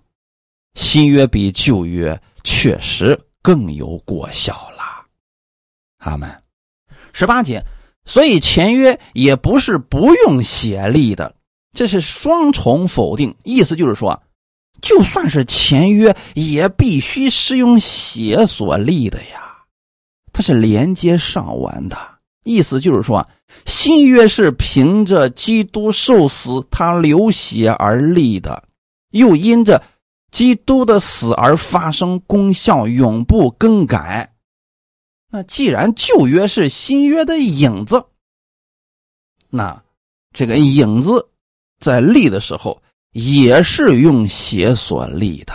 [0.74, 5.06] 新约比旧约确实更有果效了。
[5.98, 6.42] 阿门。
[7.12, 7.62] 十八节，
[8.04, 11.34] 所以前约也不是不用血立的，
[11.72, 14.22] 这是双重否定，意思就是说。
[14.82, 19.62] 就算是签约，也必须是用血所立的呀，
[20.32, 21.96] 它是连接上完的。
[22.42, 23.26] 意思就是说，
[23.64, 28.64] 新约是凭着基督受死，他流血而立的，
[29.10, 29.80] 又因着
[30.32, 34.34] 基督的死而发生功效，永不更改。
[35.30, 38.04] 那既然旧约是新约的影子，
[39.48, 39.80] 那
[40.32, 41.28] 这个影子
[41.78, 42.81] 在立的时候。
[43.12, 45.54] 也是用血所立的，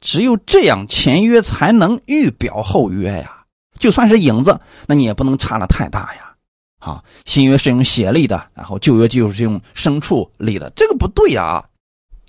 [0.00, 3.44] 只有这样前约才能预表后约呀。
[3.78, 6.36] 就算是影子，那你也不能差的太大呀。
[6.78, 11.62] 啊，新约是用血立的，然后旧约就是用牲畜立的，这个不对啊，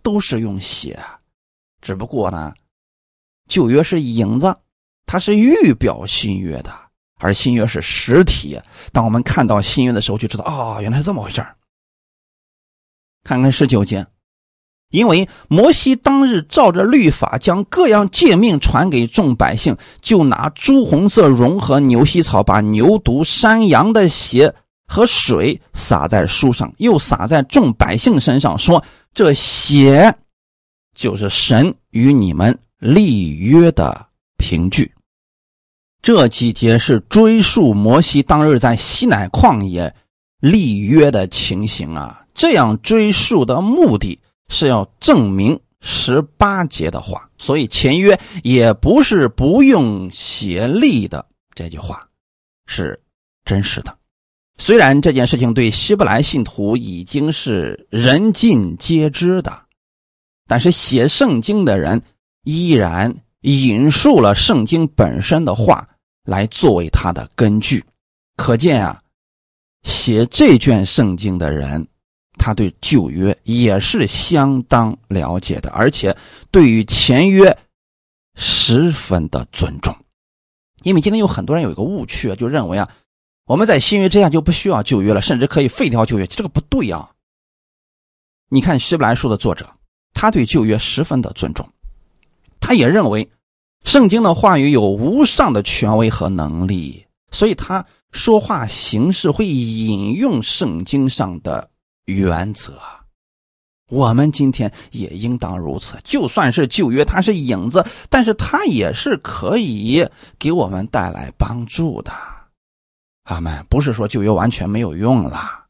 [0.03, 0.99] 都是用血，
[1.81, 2.53] 只不过呢，
[3.47, 4.57] 旧约是影子，
[5.05, 6.73] 它是预表新约的，
[7.17, 8.59] 而新约是实体。
[8.91, 11.45] 当我们看到新约的时候，就知道啊，原来是这么回事
[13.23, 14.05] 看看十九节。
[14.91, 24.53] 因为摩西当日照着律法将各样诫命传给众百姓，就拿朱红色绒和牛膝草，把牛犊、山羊的血
[24.85, 28.83] 和水洒在书上，又洒在众百姓身上，说
[29.15, 30.13] ：“这血
[30.93, 34.05] 就是神与你们立约的
[34.37, 34.91] 凭据。
[36.01, 39.93] 这几节是追溯摩西当日在西乃旷野
[40.39, 42.25] 立约的情形啊。
[42.33, 44.19] 这样追溯的目的
[44.51, 51.25] 是要证明十八节的话，所以前约也不是不用写立的。
[51.55, 52.07] 这句话
[52.67, 53.01] 是
[53.45, 53.97] 真实的。
[54.57, 59.63] 虽然这件事情对希伯来信徒已经是人尽皆知的，
[60.47, 61.99] 但是写圣经的人
[62.43, 65.87] 依然引述了圣经本身的话
[66.25, 67.83] 来作为他的根据。
[68.37, 69.01] 可见啊，
[69.83, 71.87] 写这卷圣经的人，
[72.43, 76.17] 他对旧约也是相当了解的，而且
[76.49, 77.55] 对于前约
[78.33, 79.95] 十分的尊重。
[80.81, 82.89] 因为今天有很多人有一个误区，就认为啊。
[83.47, 87.11] 我们在新约之下就不需要旧约了，甚至可以废掉旧约，这个不对啊！
[88.47, 89.69] 你看希伯来书的作者，
[90.13, 91.67] 他对旧约十分的尊重，
[92.61, 93.29] 他也认为
[93.83, 101.70] 圣经的话语有无上的权威和能力，所以他说话形式会引用圣经上的
[102.05, 102.79] 原则。
[103.89, 110.07] 我们今天也应当如此，就算是旧约，它是影子，但是它也是可以
[110.39, 112.13] 给我们带来帮助的。
[113.23, 115.65] 阿们不是说旧约完全没有用了。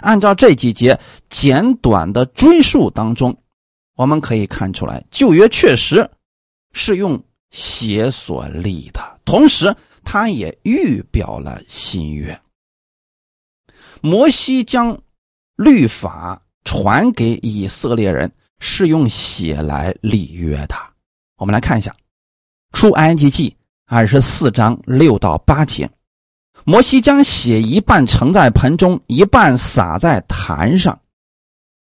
[0.00, 3.36] 按照这几节简短的追溯当中，
[3.94, 6.08] 我们可以看出来，旧约确实
[6.72, 12.40] 是用血所立的，同时它也预表了新约。
[14.00, 15.00] 摩西将
[15.58, 20.76] 律法传给以色列人，是用血来立约的。
[21.36, 21.90] 我们来看一下
[22.78, 23.50] 《出埃及记》
[23.84, 25.90] 二十四章六到八节。
[26.64, 30.96] 摩西将血一半盛在盆中，一半洒在坛上，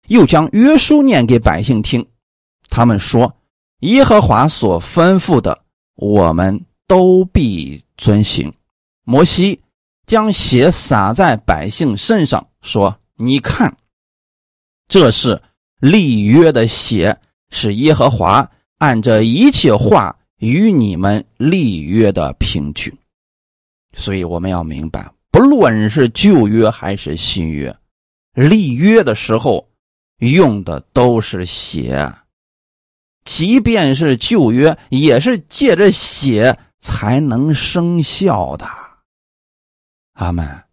[0.07, 2.07] 又将约书念给百姓听。
[2.69, 3.35] 他们说
[3.83, 5.59] ：“耶和华所吩咐的，
[5.97, 8.53] 我们都必遵行。”
[9.05, 9.61] 摩西
[10.07, 13.77] 将血洒在百姓身上，说：“你看，
[14.89, 15.41] 这是
[15.79, 17.17] 立约的血，
[17.51, 22.93] 是耶和华按着一切话与你们立约的凭据。”
[23.97, 27.77] 所以我们要明白，不论是旧约还是新约，
[28.33, 29.69] 立约的时候
[30.19, 32.13] 用的都是血，
[33.25, 38.67] 即便是旧约，也是借着血才能生效的。
[40.15, 40.64] 阿门。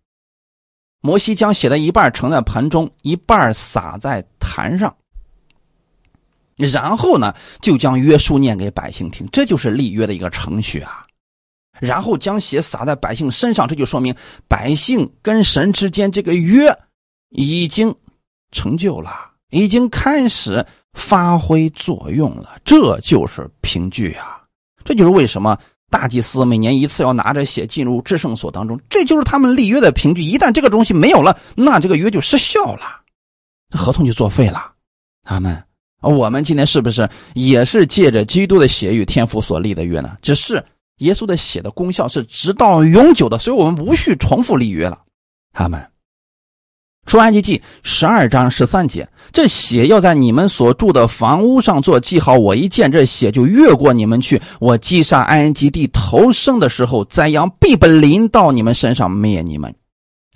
[1.01, 4.95] 摩西将血的一半盛在盆中，一半撒在坛上，
[6.55, 11.05] 然后呢，就将约书念给百姓听，这就是立约的一个程序啊。
[11.79, 14.15] 然后将血洒在百姓身上，这就说明
[14.47, 16.71] 百姓跟神之间这个约
[17.29, 17.95] 已经
[18.51, 22.59] 成就了，已经开始发挥作用了。
[22.63, 24.43] 这就是凭据啊！
[24.83, 25.57] 这就是为什么
[25.91, 30.23] 大祭司每年一次要拿着血进入至圣所当中，这就是他们立约的凭据。
[30.23, 33.01] 一旦这个东西没有了，那这个约就失效了，
[33.77, 34.71] 合同就作废了。
[35.23, 35.63] 他们，
[36.01, 40.17] 我们今天是不是也是借着基督的血与天父所立的约呢？
[40.23, 40.63] 只是。
[40.97, 45.01] 耶稣的血的功效是直到永久的，所以我们无需重复立约了。
[45.51, 45.90] 他们
[47.05, 52.35] 出埃及记十二章十三节，这血要在你们所住的房屋上做记号。
[52.35, 54.41] 我一见这血，就越过你们去。
[54.59, 59.73] 我击杀埃及地头生的时候，灾殃必不临到你们身上，灭你们。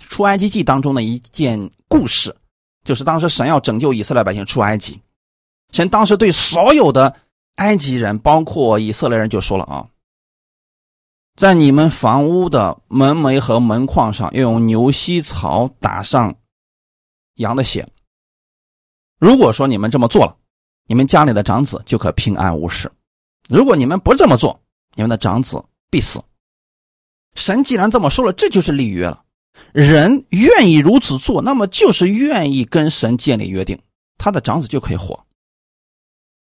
[0.08, 2.34] 出埃及记当中的一件故事，
[2.84, 5.00] 就是当时神要拯救以色列百姓出埃及，
[5.72, 7.14] 神当时对所有的
[7.56, 9.86] 埃及人，包括以色列人，就说了啊。
[11.36, 16.34] 在你们房屋的门楣和门框上，要用牛膝草打上
[17.36, 17.88] 羊的血。
[19.18, 20.36] 如果说你们这么做了，
[20.86, 22.88] 你们家里的长子就可平安无事；
[23.48, 24.60] 如果你们不这么做，
[24.94, 26.22] 你们的长子必死。
[27.34, 29.24] 神既然这么说了，这就是立约了。
[29.72, 33.80] 人愿意如此做，那么就是愿意跟神建立约定，
[34.18, 35.26] 他的长子就可以活。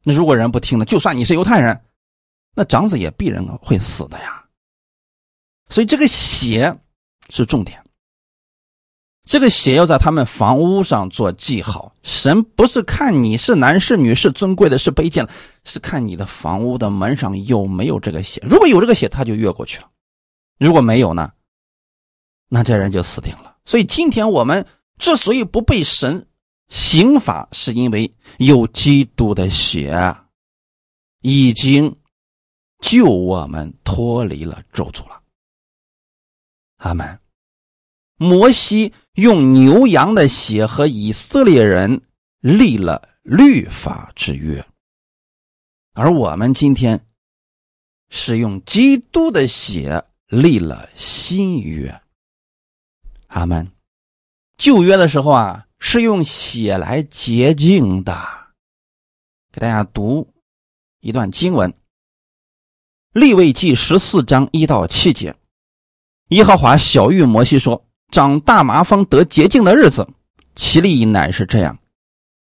[0.03, 0.86] 那如果人不听呢？
[0.86, 1.86] 就算你是犹太人，
[2.56, 4.45] 那长子也必然会死的呀。
[5.70, 6.78] 所以这个血
[7.30, 7.84] 是重点，
[9.30, 11.95] 这个血要在他们房屋上做记号。
[12.01, 15.32] 神不是看你是男是女是尊贵的是卑贱的，
[15.65, 18.43] 是看你的房屋的门上有没有这个血。
[18.49, 19.86] 如果有这个血，他就越过去了；
[20.57, 21.32] 如果没有呢，
[22.47, 23.55] 那这人就死定了。
[23.65, 24.65] 所以今天我们
[24.97, 26.25] 之所以不被神
[26.69, 30.15] 刑罚，是因为有基督的血
[31.21, 31.95] 已经
[32.80, 35.21] 救我们脱离了咒诅了。
[36.77, 37.19] 阿门。
[38.22, 42.01] 摩西用牛羊的血和以色列人
[42.41, 44.65] 立了律法之约，
[45.93, 47.05] 而我们今天
[48.09, 52.01] 是用基督的血立了新约。
[53.28, 53.72] 阿门。
[54.57, 58.13] 旧约的时候啊，是用血来洁净的。
[59.53, 60.34] 给大家读
[60.99, 61.72] 一段经文，
[63.13, 65.38] 《立位记》十四章一到七节。
[66.32, 70.07] 耶和华小谕摩西说：“长大麻风得洁净的日子，
[70.55, 71.78] 其例乃是这样：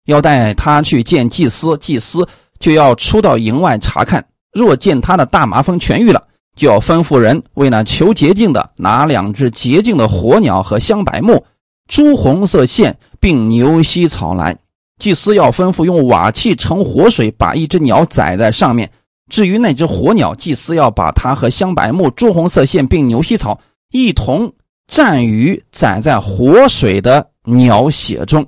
[0.05, 2.27] 要带他去见祭司，祭司
[2.59, 4.25] 就要出到营外查看。
[4.51, 6.23] 若见他的大麻风痊愈了，
[6.55, 11.43] 就要吩咐人为那求洁净的拿两只洁净的火鸟和香柏木、
[11.87, 14.57] 朱红色线，并牛膝草来。
[14.99, 18.91] 祭司要吩咐用瓦器盛活水，把一只鸟载在上面。”
[19.29, 24.53] 至于那只火鸟，祭司要把它和香柏木、朱红色线并牛膝草一同
[24.87, 28.45] 蘸于载在活水的鸟血中，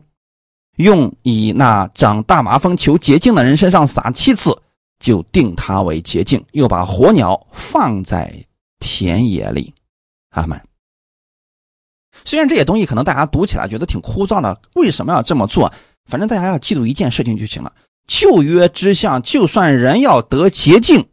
[0.78, 4.56] 用以那长大麻风求洁净的人身上撒七次，
[5.00, 6.44] 就定他为洁净。
[6.52, 8.34] 又把火鸟放在
[8.80, 9.74] 田野里。
[10.32, 10.62] 阿门。
[12.24, 15.72] 虽然这些东西可能大家读起来觉得挺枯燥的，为什么要这么做？
[16.06, 17.72] 反正大家要记住一件事情就行了。
[18.08, 21.06] 旧约之下，就算人要得洁净，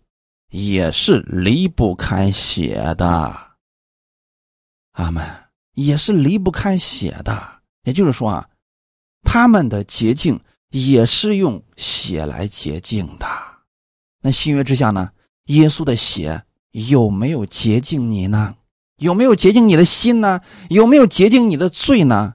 [0.50, 3.51] 也是离不开血的。
[4.92, 5.24] 阿门，
[5.74, 7.60] 也是离不开血的。
[7.84, 8.48] 也就是说啊，
[9.22, 10.38] 他们的洁净
[10.70, 13.26] 也是用血来洁净的。
[14.20, 15.10] 那新约之下呢？
[15.46, 18.54] 耶稣的血有没有洁净你呢？
[18.98, 20.40] 有没有洁净你的心呢？
[20.68, 22.34] 有没有洁净你的罪呢？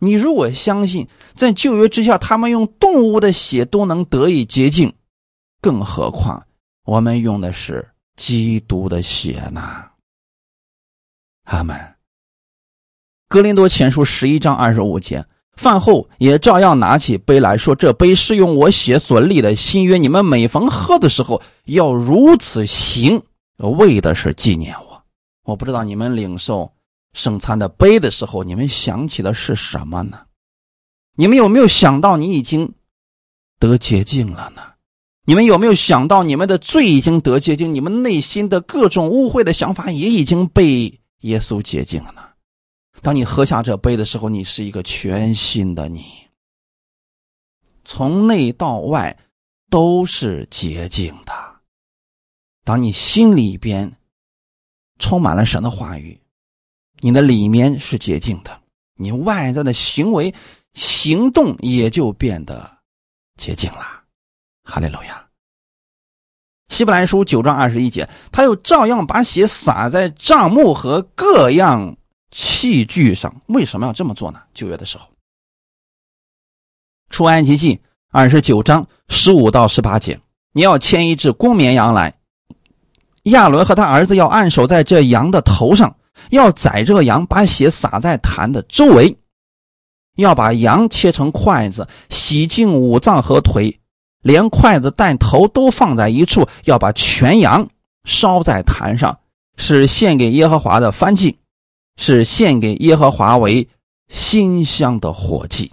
[0.00, 4.92] 你如果相信在旧约之下，他们用动物的血都能得以洁净，
[5.60, 6.44] 更何况
[6.84, 9.84] 我们用的是基督的血呢？
[11.48, 11.76] 阿门。
[13.28, 15.24] 格林多前书十一章二十五节，
[15.56, 23.22] 饭后也照样拿起杯来说：“这杯是用我血所立的新约，你们每逢喝的时候要如此行，
[23.58, 25.02] 为的是纪念我。”
[25.44, 26.72] 我不知道你们领受。
[27.14, 30.20] 圣餐的杯的时候，你们想起的是什么呢？
[31.16, 32.74] 你们有没有想到你已经
[33.58, 34.62] 得洁净了呢？
[35.24, 42.22] 你们有没有想到你们的罪已经得洁净，你们内心的各种污秽的想法也已经被耶稣洁净了呢？
[43.02, 46.04] 当你喝下这杯的时候，你是一个全新的你，
[47.84, 49.18] 从内到外
[49.70, 51.32] 都是洁净的。
[52.64, 53.92] 当你心里边
[54.98, 56.20] 充满了神的话语。
[57.00, 58.60] 你的里面是洁净的，
[58.94, 60.34] 你外在的行为、
[60.74, 62.78] 行动也就变得
[63.36, 64.02] 洁净了。
[64.64, 65.27] 哈利路亚。
[66.68, 71.96] 希伯来书九章二十一节，他又照样把血洒在帐幕和各样
[72.30, 73.34] 器具上。
[73.46, 74.40] 为什么要这么做呢？
[74.54, 75.06] 九月的时候，
[77.10, 80.20] 出埃及记二十九章十五到十八节，
[80.52, 82.14] 你要牵一只公绵羊来，
[83.24, 85.94] 亚伦和他儿子要按手在这羊的头上。
[86.30, 89.16] 要宰这个羊，把血洒在坛的周围；
[90.16, 93.80] 要把羊切成筷子，洗净五脏和腿，
[94.28, 96.46] 连筷子带头都放在一处。
[96.64, 97.68] 要把全羊
[98.04, 99.18] 烧在坛上，
[99.56, 101.38] 是献给耶和华的燔祭，
[101.96, 103.68] 是献给耶和华为
[104.08, 105.72] 馨香的火祭。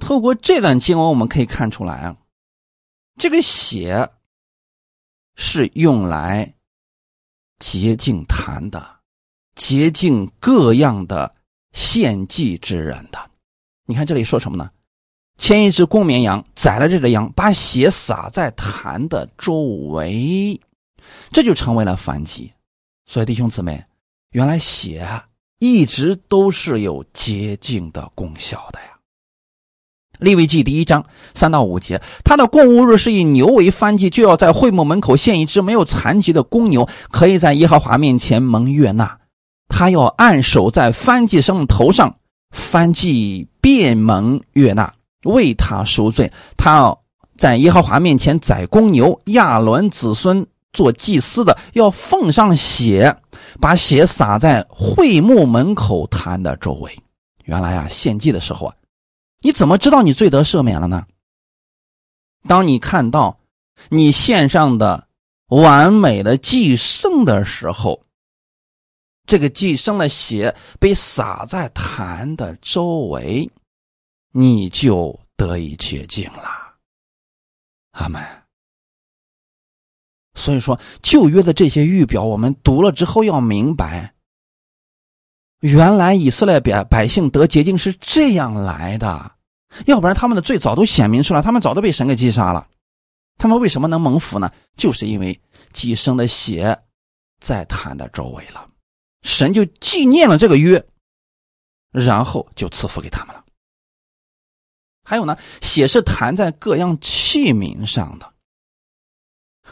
[0.00, 2.16] 透过这段经文，我们可以看出来啊，
[3.16, 4.10] 这个血
[5.36, 6.52] 是用来。
[7.60, 8.98] 洁净坛的，
[9.54, 11.34] 洁净各样的
[11.72, 13.30] 献祭之人的。
[13.86, 14.70] 你看这里说什么呢？
[15.36, 20.60] 牵一只公绵羊，宰了这只羊，把血洒在坛的周围，
[21.32, 22.52] 这就成为了燔祭。
[23.06, 23.84] 所以弟兄姊妹，
[24.30, 25.06] 原来血
[25.58, 28.86] 一直都是有洁净的功效的呀。
[30.20, 31.04] 利未记第一章
[31.34, 39.18] 三到五节，他的供物日是以牛为燔祭，就要在会幕门口献一只没有残疾的公牛，可以在耶和华面前蒙悦纳。
[39.68, 42.16] 他要按手在燔祭生头上，
[42.56, 44.94] 燔祭便蒙悦纳，
[45.24, 46.30] 为他赎罪。
[46.56, 47.02] 他要
[47.36, 53.16] 在耶和华面前宰公牛，亚伦子孙做祭司的要奉上血，
[53.60, 56.96] 把血洒在会幕门口坛的周围。
[57.44, 58.74] 原来啊，献祭的时候啊。
[59.40, 61.04] 你怎么知道你罪得赦免了呢？
[62.48, 63.38] 当你看到
[63.90, 65.06] 你献上的
[65.48, 68.02] 完美的寄生的时候，
[69.26, 73.50] 这个寄生的血被洒在坛的周围，
[74.36, 76.74] 你就得以洁净了。
[77.92, 78.20] 阿门。
[80.34, 84.12] 所以说，旧约的这些预表，我们读了之后要明白，
[85.60, 89.36] 原来以色列百百姓得洁净是这样来的，
[89.86, 92.68] 要不然他们的罪早都显明出来，他们早都被神给击杀了。
[93.38, 94.52] 他们为什么能蒙福呢？
[94.76, 95.40] 就是因为
[95.72, 96.76] 寄生的血
[97.38, 98.68] 在坛的周围了，
[99.22, 100.84] 神就纪念了这个约，
[101.92, 103.43] 然后就赐福给他们了。
[105.04, 108.26] 还有呢，血是弹在各样器皿上的。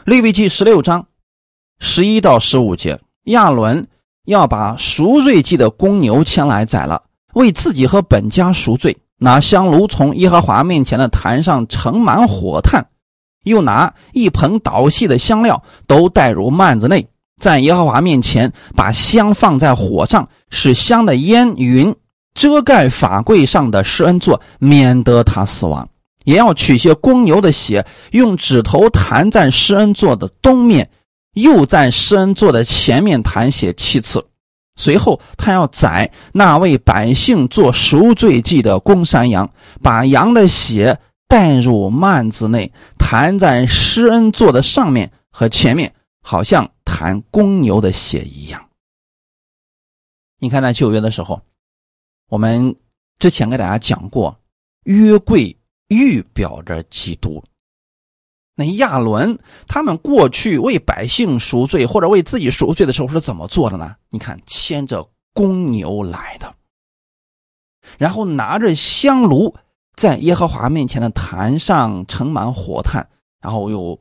[0.05, 1.07] 利未记十六章
[1.79, 3.87] 十一到十五节，亚伦
[4.25, 7.03] 要把赎罪祭的公牛牵来宰了，
[7.33, 8.95] 为自己和本家赎罪。
[9.17, 12.85] 拿香炉从耶和华面前的坛上盛满火炭，
[13.43, 17.07] 又拿一盆捣细的香料，都带入幔子内，
[17.39, 21.95] 在耶和华面前把香放在火上，使香的烟云。
[22.33, 25.85] 遮盖法柜上的施恩座，免得他死亡；
[26.23, 30.89] 也要取些公牛的血，用指头弹在施恩座的东面，
[31.33, 34.25] 又在施恩座的前面弹血七次。
[34.75, 39.47] 随后，他要宰那位百姓做赎罪祭的公山羊，
[39.83, 48.65] 把羊的血带入幔子内，弹在施恩座的上面和前面，好像弹公牛的血一样。
[50.39, 51.39] 你看，在旧约的时候。
[52.33, 52.75] 我们
[53.19, 54.35] 之前给大家讲过，
[54.85, 55.55] 约柜
[55.89, 57.43] 预表着基督。
[58.55, 63.95] 那亚伦他们过去为百姓赎罪或者为自己赎罪的时候是怎么做的呢？
[64.09, 66.55] 你看，牵着公牛来的，
[67.99, 69.55] 然后拿着香炉
[69.95, 73.07] 在耶和华面前的坛上盛满火炭，
[73.41, 73.99] 然后又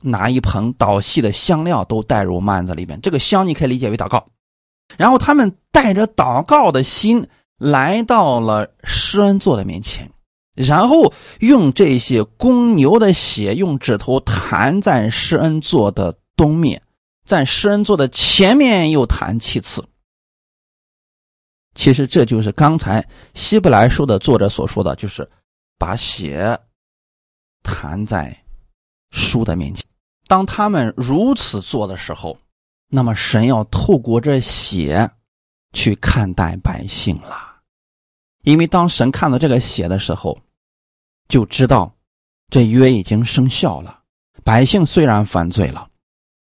[0.00, 3.00] 拿一盆捣细的香料都带入幔子里边。
[3.00, 4.28] 这个香你可以理解为祷告。
[4.98, 7.26] 然后他们带着祷告的心
[7.56, 10.10] 来到了施恩座的面前，
[10.54, 16.82] 然后用这些公牛的血用指头弹在施恩座的东面，
[17.24, 19.82] 在施恩座的前面又弹七次。
[21.74, 23.02] 其实这就是刚才
[23.32, 25.26] 希伯来书的作者所说的，就是
[25.78, 26.58] 把血
[27.62, 28.36] 弹在
[29.10, 29.82] 书的面前。
[30.26, 32.36] 当他们如此做的时候。
[32.94, 35.10] 那么神要透过这血
[35.72, 37.62] 去看待百姓了，
[38.42, 40.38] 因为当神看到这个血的时候，
[41.26, 41.96] 就知道
[42.50, 44.00] 这约已经生效了。
[44.44, 45.88] 百姓虽然犯罪了，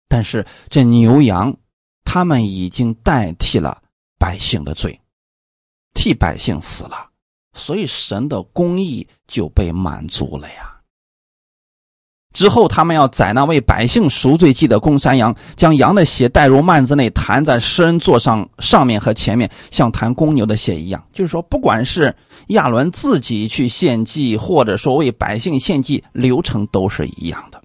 [0.10, 1.56] 但是这牛羊
[2.04, 3.82] 他们已经代替了
[4.20, 5.00] 百姓的罪，
[5.94, 7.10] 替百姓死了，
[7.54, 10.73] 所以神的公义就被满足了呀。
[12.34, 21.02] 之后，他们要宰那为百姓赎罪祭的公山羊，将羊的血带入幔子内，弹在施恩座上上面和前面，像弹公牛的血一样。
[21.14, 22.14] 就是说，不管是
[22.48, 27.62] 亚伦自己去献祭，或者说为百姓献祭，流程都是一样的。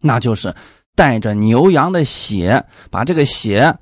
[0.00, 0.54] 那就是
[0.94, 3.74] 带着牛羊的血，把这个血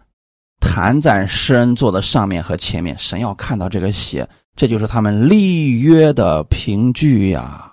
[0.61, 2.97] 弹在施恩座的上面和前面。
[2.97, 7.70] 神要看到这个血，这就是他们立约的凭据呀。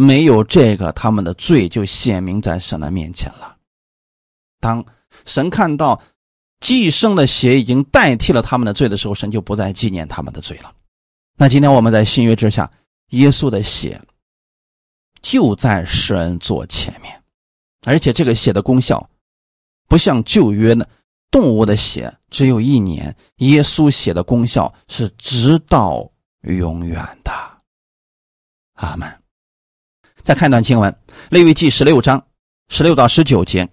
[0.00, 3.56] 没有这个，他们的罪就显明在神的面前了。
[4.60, 4.84] 当
[5.24, 6.00] 神看到
[6.60, 10.72] 寄生的血已经代替了他们的罪的时候，神就不再纪念他们的罪了。
[11.36, 12.70] 那今天我们在新约之下，
[13.08, 14.00] 耶稣的血
[15.20, 17.20] 就在施恩座前面，
[17.84, 19.10] 而且这个血的功效
[19.88, 20.86] 不像旧约呢，
[21.28, 26.08] 动物的血只有一年，耶稣血的功效是直到
[26.42, 27.32] 永远的。
[28.74, 29.12] 阿门。
[30.28, 30.92] 再看一段经文，
[31.30, 32.22] 《利未记》十六章
[32.68, 33.66] 十六到十九节，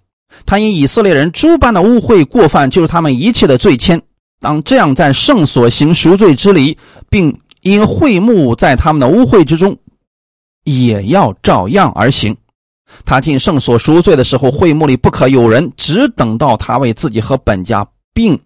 [0.45, 3.99] 他因以色列人诸般的污秽过犯，就是他们一切的罪愆。
[4.39, 6.77] 当这样在圣所行赎罪之礼，
[7.09, 9.77] 并因会幕在他们的污秽之中，
[10.63, 12.33] 也要照样而行。
[13.03, 18.39] 他进圣所赎罪的时候，会幕里不可有人，只等到他为自己和本家，并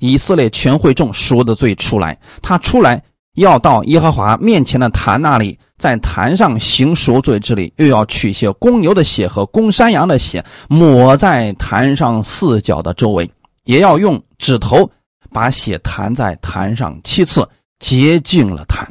[0.00, 2.18] 以色列全会众赎的罪出来。
[2.42, 3.00] 他出来
[3.36, 5.56] 要到耶和华面前的坛那里。
[5.76, 13.28] 在坛上行赎罪之礼，又要取些公牛的血和公山羊的血，抹在坛上四角的周围，
[13.64, 14.88] 也要用指头
[15.30, 17.46] 把血弹在坛上七次，
[17.80, 18.90] 洁净了坛，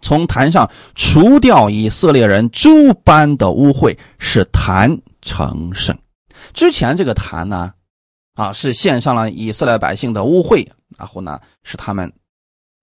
[0.00, 5.96] 从坛上除掉以色列人诸般的污秽，使坛成圣。
[6.54, 7.72] 之前这个坛呢，
[8.34, 10.66] 啊，是献上了以色列百姓的污秽，
[10.96, 12.10] 然后呢，使他们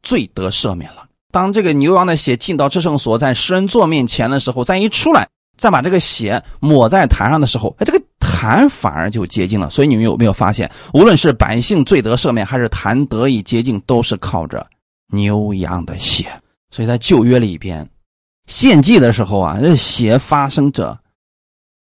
[0.04, 1.07] 罪得赦免了。
[1.32, 9.70] 当这个牛羊的血进到至圣所，在施恩座面前的时候，再一出来，再把这个血抹在坛上的时候，哎，这个坛反而就洁净了。
[9.70, 14.66] 所以你们有没有发现，无论是百姓罪得赦免，还是坛得以洁净，都是靠着
[15.10, 16.26] 牛羊的血。
[16.72, 17.88] 所以在旧约里边，
[18.48, 20.98] 献祭的时候啊，这血发生着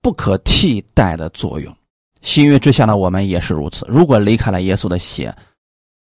[0.01, 1.75] 不可替代的作用。
[2.21, 3.85] 新约之下呢，我们也是如此。
[3.89, 5.33] 如果离开了耶稣的血，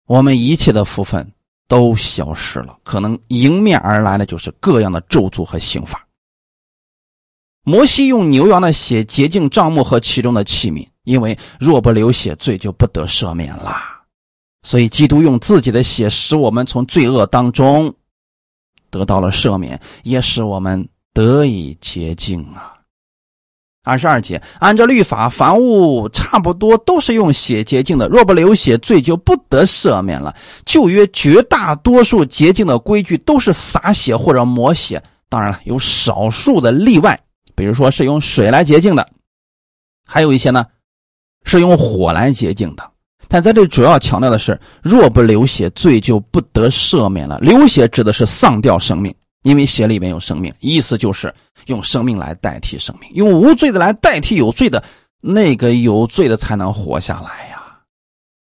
[0.06, 1.30] 我们一切的福分
[1.68, 6.06] 都消失了，可能迎面而来的就是各样的咒诅和刑罚。
[7.62, 14.04] 摩西用牛羊的血洁净帐幕和其中的器皿，因为若不流血，罪就不得赦免啦。
[14.62, 17.92] 所以，基督用自己的血使我们从罪恶当中
[18.90, 22.75] 得到了赦免，也使我们得以洁净啊。
[23.86, 28.08] 二十二节，按照律法，凡物差不多都是用血洁净的。
[28.08, 30.34] 若不流血，罪就不得赦免了。
[30.64, 37.16] 旧约绝大多数洁净的规矩都是洒血或者抹血，当然了，有少数的例外，
[37.54, 39.08] 比如说是用水来洁净的，
[40.04, 40.66] 还有一些呢
[41.44, 42.82] 是用火来洁净的。
[43.28, 47.38] 但在这主要强调的是，若不流血，罪就不得赦免了。
[47.38, 49.14] 流血指的是丧掉生命。
[49.46, 51.32] 因为血里面有生命，意思就是
[51.66, 54.82] 用生命来代替生命，用无罪的来代替有罪的，
[55.20, 57.62] 那个有罪的才能活下来呀。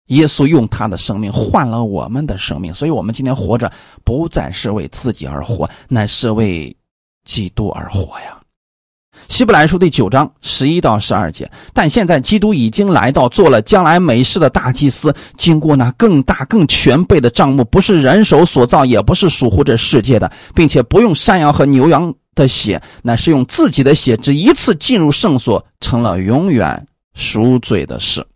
[0.06, 3.72] 耶稣用他的生命换了我们的生命，所以我们今天活着
[4.02, 6.76] 不再是为自己而活，乃是为
[7.24, 8.39] 基督而活呀。
[9.30, 28.26] 希伯来书第九章十一到十二节，但现在基督已经来到，做了将来美事的大祭司，经过那更大更全备的账目，不是人手所造，也不是属乎这世界的，并且不用山羊和牛羊的血，乃是用自己的血，只一次进入圣所，成了永远赎罪的事。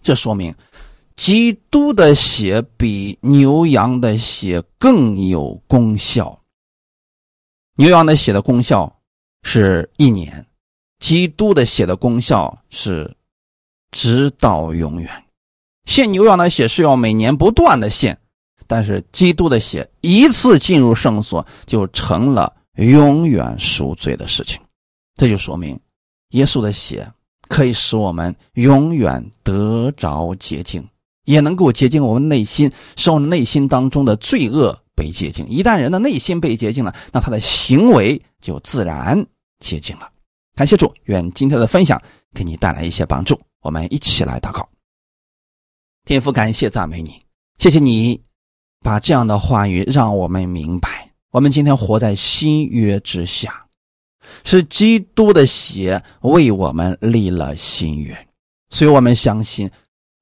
[0.00, 0.54] 这说明，
[1.16, 6.40] 基督的血比牛羊的血更有功效。
[7.76, 8.90] 牛羊的血的功效。
[9.42, 10.46] 是一年，
[10.98, 13.16] 基督的血的功效是
[13.90, 15.24] 直到永远。
[15.86, 18.18] 献牛羊的血是要每年不断的献，
[18.66, 24.60] 但是基督的血一次进入圣所就成了永远赎罪的事情。
[25.14, 25.80] 这就说明，
[26.30, 27.10] 耶稣的血
[27.48, 30.86] 可以使我们永远得着洁净，
[31.24, 35.46] 也能够洁净我们内心，使我们内心当中的罪恶被洁净。
[35.46, 39.24] 一旦人的内心被洁净了，那他的行为就自然。
[39.60, 40.08] 接近了，
[40.54, 42.00] 感谢主，愿今天的分享
[42.32, 43.40] 给你带来一些帮助。
[43.60, 44.68] 我们一起来祷告。
[46.04, 47.20] 天父，感谢赞美你，
[47.58, 48.22] 谢谢你
[48.80, 51.10] 把这样的话语让我们明白。
[51.32, 53.66] 我们今天活在新约之下，
[54.44, 58.16] 是基督的血为我们立了新约，
[58.70, 59.68] 所以我们相信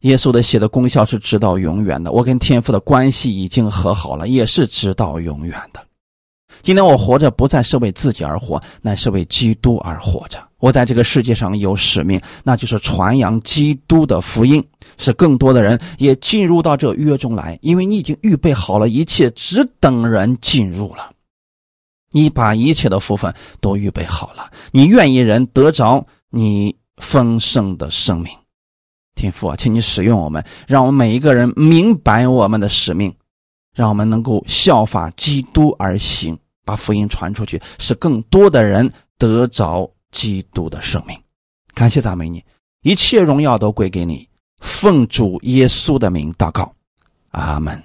[0.07, 2.13] 耶稣的血的功效是直到永远的。
[2.13, 5.85] 我跟天父的关系已经和好了，也是直到永远的。
[6.63, 10.39] 今天我活着不再是为自己而活，乃是为基督而活着。
[10.59, 14.65] 我在这个世界上有使命，那就是传扬基督的福音，
[14.97, 17.59] 使更多的人也进入到这约中来。
[17.61, 21.11] 因为你已经预备好了一切，只等人进入了。
[22.13, 28.33] 你把一切的福分都预备好了，你愿意人得着你丰盛的生命。
[29.17, 33.13] 天父啊，请你使用我们，让我们每一个人明白我们的使命，
[33.75, 36.39] 让我们能够效法基督而行。
[36.67, 41.17] 把福音传出去，使更多的人得着基督的生命。
[41.75, 42.45] 感谢赞美你，
[42.83, 44.29] 一切荣耀都归给你。
[44.59, 46.75] 奉主耶稣的名祷告，
[47.31, 47.81] 阿门。